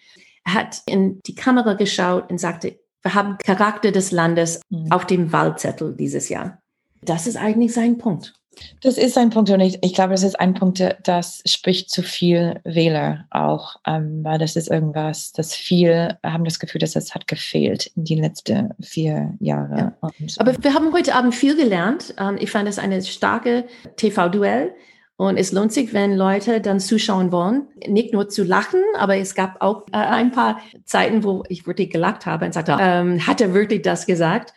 Er 0.45 0.55
hat 0.55 0.83
in 0.87 1.21
die 1.27 1.35
Kamera 1.35 1.75
geschaut 1.75 2.31
und 2.31 2.39
sagte, 2.39 2.79
wir 3.03 3.15
haben 3.15 3.39
Charakter 3.39 3.93
des 3.93 4.11
Landes 4.11 4.61
mhm. 4.69 4.91
auf 4.91 5.07
dem 5.07 5.33
Wahlzettel 5.33 5.95
dieses 5.97 6.29
Jahr. 6.29 6.61
Das 7.03 7.27
ist 7.27 7.37
eigentlich 7.37 7.73
sein 7.73 7.99
Punkt. 7.99 8.35
Das 8.83 8.99
ist 8.99 9.17
ein 9.17 9.31
Punkt 9.31 9.51
und 9.51 9.61
ich, 9.61 9.79
ich 9.83 9.95
glaube, 9.95 10.11
das 10.11 10.23
ist 10.23 10.39
ein 10.39 10.55
Punkt, 10.55 10.83
das 11.05 11.43
spricht 11.47 11.91
zu 11.91 12.03
viel 12.03 12.61
Wähler 12.65 13.27
auch, 13.31 13.77
ähm, 13.87 14.25
weil 14.25 14.39
das 14.39 14.57
ist 14.57 14.71
irgendwas, 14.71 15.33
das 15.33 15.55
viel 15.55 16.19
haben 16.25 16.45
das 16.45 16.59
Gefühl, 16.59 16.81
dass 16.81 16.93
das 16.93 17.15
hat 17.15 17.27
gefehlt 17.27 17.87
in 17.97 18.05
die 18.05 18.17
letzten 18.17 18.71
vier 18.81 19.35
Jahre. 19.39 19.77
Ja. 19.77 19.97
Und, 20.01 20.37
Aber 20.39 20.63
wir 20.63 20.75
haben 20.75 20.93
heute 20.93 21.15
Abend 21.15 21.35
viel 21.35 21.57
gelernt. 21.57 22.15
Ähm, 22.19 22.39
ich 22.41 22.51
fand 22.51 22.69
es 22.69 22.79
eine 22.79 23.03
starke 23.03 23.65
TV-Duell. 23.97 24.75
Und 25.17 25.37
es 25.37 25.53
lohnt 25.53 25.71
sich, 25.71 25.93
wenn 25.93 26.17
Leute 26.17 26.63
dann 26.63 26.81
zuschauen 26.81 27.31
wollen, 27.31 27.69
nicht 27.87 28.15
nur 28.15 28.31
zu 28.31 28.43
lachen, 28.43 28.81
aber 28.97 29.19
es 29.19 29.35
gab 29.35 29.61
auch 29.61 29.87
äh, 29.93 29.97
ein 29.99 30.33
paar 30.33 30.61
Zeiten, 30.87 31.25
wo 31.25 31.45
ich 31.51 31.67
wirklich 31.67 31.91
gelacht 31.91 32.25
habe 32.25 32.47
und 32.47 32.55
sagte, 32.55 32.79
ähm, 32.81 33.27
hat 33.27 33.43
er 33.43 33.53
wirklich 33.53 33.83
das 33.83 34.07
gesagt? 34.07 34.55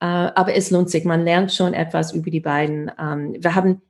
Äh, 0.00 0.06
aber 0.06 0.54
es 0.54 0.70
lohnt 0.70 0.90
sich, 0.90 1.04
man 1.04 1.24
lernt 1.24 1.52
schon 1.52 1.74
etwas 1.74 2.12
über 2.12 2.30
die 2.30 2.40
beiden. 2.40 2.90
Ähm, 2.98 3.36
wir 3.38 3.54
haben 3.54 3.82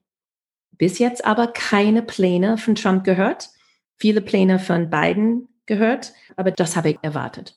bis 0.72 0.98
jetzt 0.98 1.24
aber 1.24 1.48
keine 1.48 2.02
Pläne 2.02 2.58
von 2.58 2.74
Trump 2.74 3.04
gehört, 3.04 3.50
viele 3.96 4.20
Pläne 4.20 4.58
von 4.58 4.90
Biden 4.90 5.48
gehört, 5.66 6.12
aber 6.36 6.50
das 6.50 6.76
habe 6.76 6.90
ich 6.90 6.98
erwartet. 7.02 7.56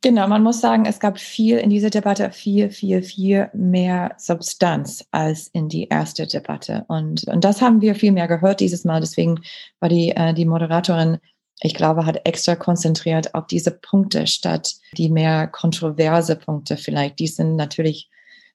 Genau, 0.00 0.28
man 0.28 0.44
muss 0.44 0.60
sagen, 0.60 0.84
es 0.86 1.00
gab 1.00 1.18
viel 1.18 1.58
in 1.58 1.70
dieser 1.70 1.90
Debatte, 1.90 2.30
viel, 2.30 2.70
viel, 2.70 3.02
viel 3.02 3.50
mehr 3.52 4.14
Substanz 4.16 5.04
als 5.10 5.48
in 5.48 5.68
die 5.68 5.88
erste 5.88 6.28
Debatte. 6.28 6.84
Und, 6.86 7.26
und 7.26 7.42
das 7.42 7.60
haben 7.60 7.80
wir 7.80 7.96
viel 7.96 8.12
mehr 8.12 8.28
gehört 8.28 8.60
dieses 8.60 8.84
Mal. 8.84 9.00
Deswegen 9.00 9.40
war 9.80 9.88
die, 9.88 10.10
äh, 10.10 10.34
die 10.34 10.44
Moderatorin, 10.44 11.18
ich 11.60 11.74
glaube, 11.74 12.06
hat 12.06 12.20
extra 12.24 12.54
konzentriert 12.56 13.34
auf 13.34 13.46
diese 13.46 13.72
Punkte 13.72 14.26
statt 14.26 14.74
die 14.96 15.10
mehr 15.10 15.46
kontroverse 15.48 16.36
Punkte 16.36 16.76
vielleicht. 16.76 17.18
Die 17.18 17.26
sind 17.26 17.56
natürlich 17.56 18.08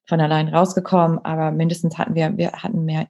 von 0.06 0.22
allein 0.22 0.48
rausgekommen, 0.48 1.20
aber 1.20 1.52
mindestens 1.52 1.98
hatten 1.98 2.16
wir, 2.16 2.38
wir 2.38 2.52
hatten 2.52 2.86
mehr 2.86 3.08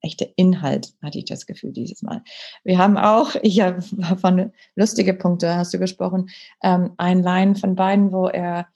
echte 0.00 0.30
Inhalt, 0.36 0.92
hatte 1.02 1.18
ich 1.18 1.24
das 1.24 1.46
Gefühl 1.46 1.72
dieses 1.72 2.02
Mal. 2.02 2.22
Wir 2.62 2.78
haben 2.78 2.96
auch, 2.96 3.34
ich 3.42 3.60
habe 3.60 3.82
von 4.20 4.52
lustige 4.76 5.14
Punkte 5.14 5.56
hast 5.56 5.72
du 5.72 5.78
gesprochen, 5.78 6.30
ähm, 6.62 6.92
ein 6.98 7.22
Line 7.22 7.54
von 7.56 7.74
beiden, 7.74 8.12
wo 8.12 8.28
er 8.28 8.66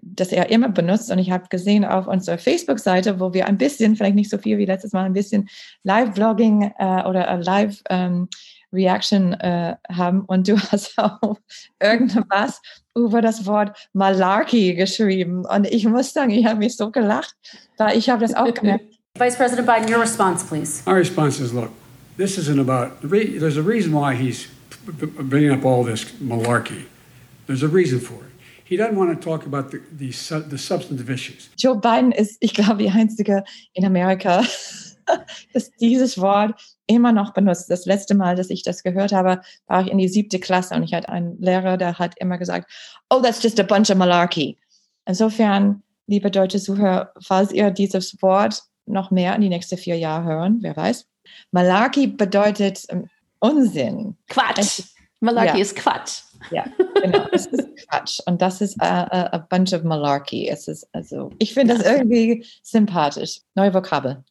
das 0.00 0.32
er 0.32 0.48
immer 0.50 0.70
benutzt 0.70 1.10
und 1.10 1.18
ich 1.18 1.30
habe 1.30 1.48
gesehen 1.50 1.84
auf 1.84 2.06
unserer 2.06 2.38
Facebook-Seite, 2.38 3.20
wo 3.20 3.34
wir 3.34 3.46
ein 3.46 3.58
bisschen, 3.58 3.94
vielleicht 3.94 4.14
nicht 4.14 4.30
so 4.30 4.38
viel 4.38 4.56
wie 4.56 4.64
letztes 4.64 4.92
Mal, 4.92 5.04
ein 5.04 5.12
bisschen 5.12 5.48
Live-Vlogging 5.82 6.72
äh, 6.78 7.02
oder 7.06 7.36
Live 7.36 7.82
ähm, 7.90 8.28
Reaction 8.76 9.32
äh, 9.34 9.76
haben 9.90 10.20
und 10.26 10.46
du 10.46 10.56
hast 10.70 10.96
auch 10.98 11.38
irgendwas 11.80 12.60
über 12.94 13.20
das 13.20 13.46
Wort 13.46 13.76
Malarkey 13.92 14.74
geschrieben 14.74 15.44
und 15.44 15.66
ich 15.66 15.86
muss 15.86 16.12
sagen, 16.12 16.30
ich 16.30 16.46
habe 16.46 16.58
mich 16.58 16.76
so 16.76 16.90
gelacht, 16.90 17.34
weil 17.78 17.98
ich 17.98 18.08
habe 18.08 18.20
das 18.20 18.34
auch 18.34 18.52
gemerkt. 18.52 18.84
Vice 19.18 19.36
President 19.36 19.66
Biden, 19.66 19.92
your 19.92 20.00
response, 20.00 20.44
please. 20.44 20.82
My 20.86 20.92
response 20.92 21.40
is 21.40 21.52
look, 21.52 21.70
this 22.18 22.36
isn't 22.36 22.60
about, 22.60 23.00
there's 23.02 23.56
a 23.56 23.62
reason 23.62 23.92
why 23.92 24.14
he's 24.14 24.48
bringing 24.84 25.50
up 25.50 25.64
all 25.64 25.84
this 25.84 26.04
malarkey. 26.22 26.84
There's 27.46 27.62
a 27.62 27.68
reason 27.68 27.98
for 27.98 28.14
it. 28.14 28.32
He 28.64 28.76
doesn't 28.76 28.96
want 28.96 29.14
to 29.14 29.24
talk 29.24 29.46
about 29.46 29.70
the, 29.70 29.80
the, 29.96 30.10
the 30.48 30.58
substantive 30.58 31.08
issues. 31.08 31.48
Joe 31.56 31.76
Biden 31.76 32.10
ist, 32.10 32.36
ich 32.40 32.52
glaube, 32.52 32.78
die 32.78 32.90
einzige 32.90 33.44
in 33.74 33.84
Amerika, 33.84 34.42
das 35.52 35.70
dieses 35.80 36.18
Wort 36.18 36.60
immer 36.86 37.12
noch 37.12 37.32
benutzt. 37.32 37.70
Das 37.70 37.86
letzte 37.86 38.14
Mal, 38.14 38.36
dass 38.36 38.50
ich 38.50 38.62
das 38.62 38.82
gehört 38.82 39.12
habe, 39.12 39.40
war 39.66 39.82
ich 39.82 39.90
in 39.90 39.98
die 39.98 40.08
siebte 40.08 40.38
Klasse 40.38 40.74
und 40.74 40.82
ich 40.82 40.94
hatte 40.94 41.08
einen 41.08 41.40
Lehrer, 41.40 41.76
der 41.76 41.98
hat 41.98 42.14
immer 42.18 42.38
gesagt, 42.38 42.70
oh, 43.10 43.20
that's 43.20 43.42
just 43.42 43.58
a 43.60 43.62
bunch 43.62 43.90
of 43.90 43.96
malarkey. 43.96 44.56
Insofern, 45.06 45.82
liebe 46.06 46.30
deutsche 46.30 46.60
Zuhörer, 46.60 47.12
falls 47.20 47.52
ihr 47.52 47.70
dieses 47.70 48.20
Wort 48.22 48.62
noch 48.86 49.10
mehr 49.10 49.34
in 49.34 49.40
die 49.40 49.48
nächsten 49.48 49.76
vier 49.76 49.98
Jahre 49.98 50.24
hören, 50.24 50.58
wer 50.60 50.76
weiß. 50.76 51.06
Malarkey 51.50 52.06
bedeutet 52.06 52.84
ähm, 52.88 53.08
Unsinn. 53.40 54.16
Quatsch. 54.28 54.82
Malarkey 55.20 55.56
ja. 55.56 55.62
ist 55.62 55.76
Quatsch. 55.76 56.22
Ja, 56.50 56.64
genau. 57.02 57.26
Es 57.32 57.46
ist 57.46 57.68
Quatsch. 57.88 58.20
Und 58.26 58.40
das 58.42 58.60
ist 58.60 58.80
a, 58.80 59.04
a, 59.04 59.32
a 59.32 59.38
bunch 59.38 59.72
of 59.72 59.82
Malarkey. 59.82 60.48
Es 60.48 60.68
ist 60.68 60.86
also, 60.92 61.30
ich 61.38 61.54
finde 61.54 61.74
das 61.74 61.84
irgendwie 61.84 62.44
sympathisch. 62.62 63.40
Neue 63.54 63.74
Vokabel. 63.74 64.22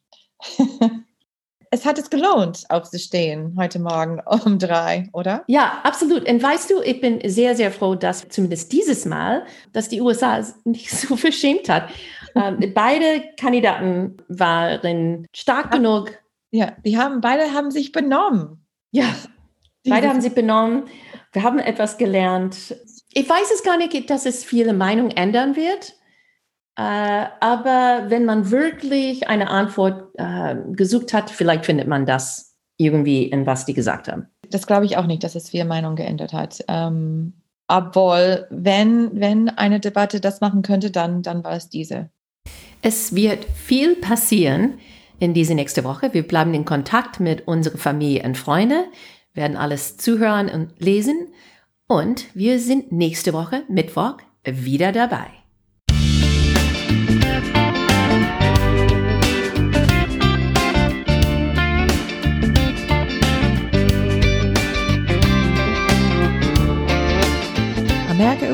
es 1.70 1.84
hat 1.84 1.98
es 1.98 2.10
gelohnt, 2.10 2.64
aufzustehen 2.68 3.54
heute 3.58 3.78
Morgen 3.78 4.20
um 4.44 4.58
drei, 4.58 5.08
oder? 5.12 5.44
Ja, 5.46 5.80
absolut. 5.82 6.28
Und 6.28 6.42
weißt 6.42 6.70
du, 6.70 6.80
ich 6.82 7.00
bin 7.00 7.20
sehr, 7.28 7.54
sehr 7.56 7.70
froh, 7.70 7.94
dass 7.94 8.28
zumindest 8.28 8.72
dieses 8.72 9.04
Mal, 9.04 9.44
dass 9.72 9.88
die 9.88 10.00
USA 10.00 10.44
nicht 10.64 10.90
so 10.90 11.16
verschämt 11.16 11.68
hat. 11.68 11.88
Ähm, 12.34 12.72
beide 12.74 13.22
Kandidaten 13.38 14.16
waren 14.28 15.26
stark 15.34 15.72
genug. 15.72 16.12
Ja, 16.50 16.72
die 16.84 16.98
haben, 16.98 17.20
beide 17.20 17.52
haben 17.52 17.70
sich 17.70 17.92
benommen. 17.92 18.64
Ja, 18.90 19.14
beide 19.88 20.08
haben 20.08 20.20
sich 20.20 20.34
benommen. 20.34 20.84
Wir 21.32 21.42
haben 21.42 21.58
etwas 21.58 21.98
gelernt. 21.98 22.76
Ich 23.12 23.28
weiß 23.28 23.50
es 23.54 23.62
gar 23.62 23.76
nicht, 23.76 24.08
dass 24.10 24.26
es 24.26 24.44
viele 24.44 24.72
Meinungen 24.72 25.10
ändern 25.10 25.56
wird. 25.56 25.94
Äh, 26.76 27.26
aber 27.40 28.04
wenn 28.08 28.24
man 28.26 28.50
wirklich 28.50 29.28
eine 29.28 29.48
Antwort 29.48 30.10
äh, 30.18 30.56
gesucht 30.72 31.12
hat, 31.14 31.30
vielleicht 31.30 31.64
findet 31.64 31.88
man 31.88 32.04
das 32.04 32.54
irgendwie 32.76 33.24
in 33.24 33.46
was 33.46 33.64
die 33.64 33.72
gesagt 33.72 34.08
haben. 34.08 34.28
Das 34.50 34.66
glaube 34.66 34.84
ich 34.84 34.96
auch 34.98 35.06
nicht, 35.06 35.24
dass 35.24 35.34
es 35.34 35.50
viel 35.50 35.64
Meinung 35.64 35.96
geändert 35.96 36.32
hat. 36.34 36.62
Ähm, 36.68 37.32
obwohl, 37.68 38.46
wenn, 38.50 39.18
wenn 39.18 39.48
eine 39.48 39.80
Debatte 39.80 40.20
das 40.20 40.40
machen 40.40 40.62
könnte, 40.62 40.90
dann, 40.90 41.22
dann 41.22 41.42
war 41.42 41.52
es 41.52 41.68
diese. 41.68 42.10
Es 42.82 43.14
wird 43.14 43.44
viel 43.44 43.96
passieren 43.96 44.74
in 45.18 45.34
diese 45.34 45.54
nächste 45.54 45.82
Woche. 45.82 46.12
Wir 46.12 46.28
bleiben 46.28 46.54
in 46.54 46.64
Kontakt 46.64 47.20
mit 47.20 47.48
unserer 47.48 47.78
Familie 47.78 48.22
und 48.22 48.36
Freunde, 48.36 48.84
werden 49.32 49.56
alles 49.56 49.96
zuhören 49.96 50.48
und 50.48 50.78
lesen. 50.78 51.28
Und 51.88 52.26
wir 52.34 52.60
sind 52.60 52.92
nächste 52.92 53.32
Woche, 53.32 53.62
Mittwoch, 53.68 54.18
wieder 54.44 54.92
dabei. 54.92 55.26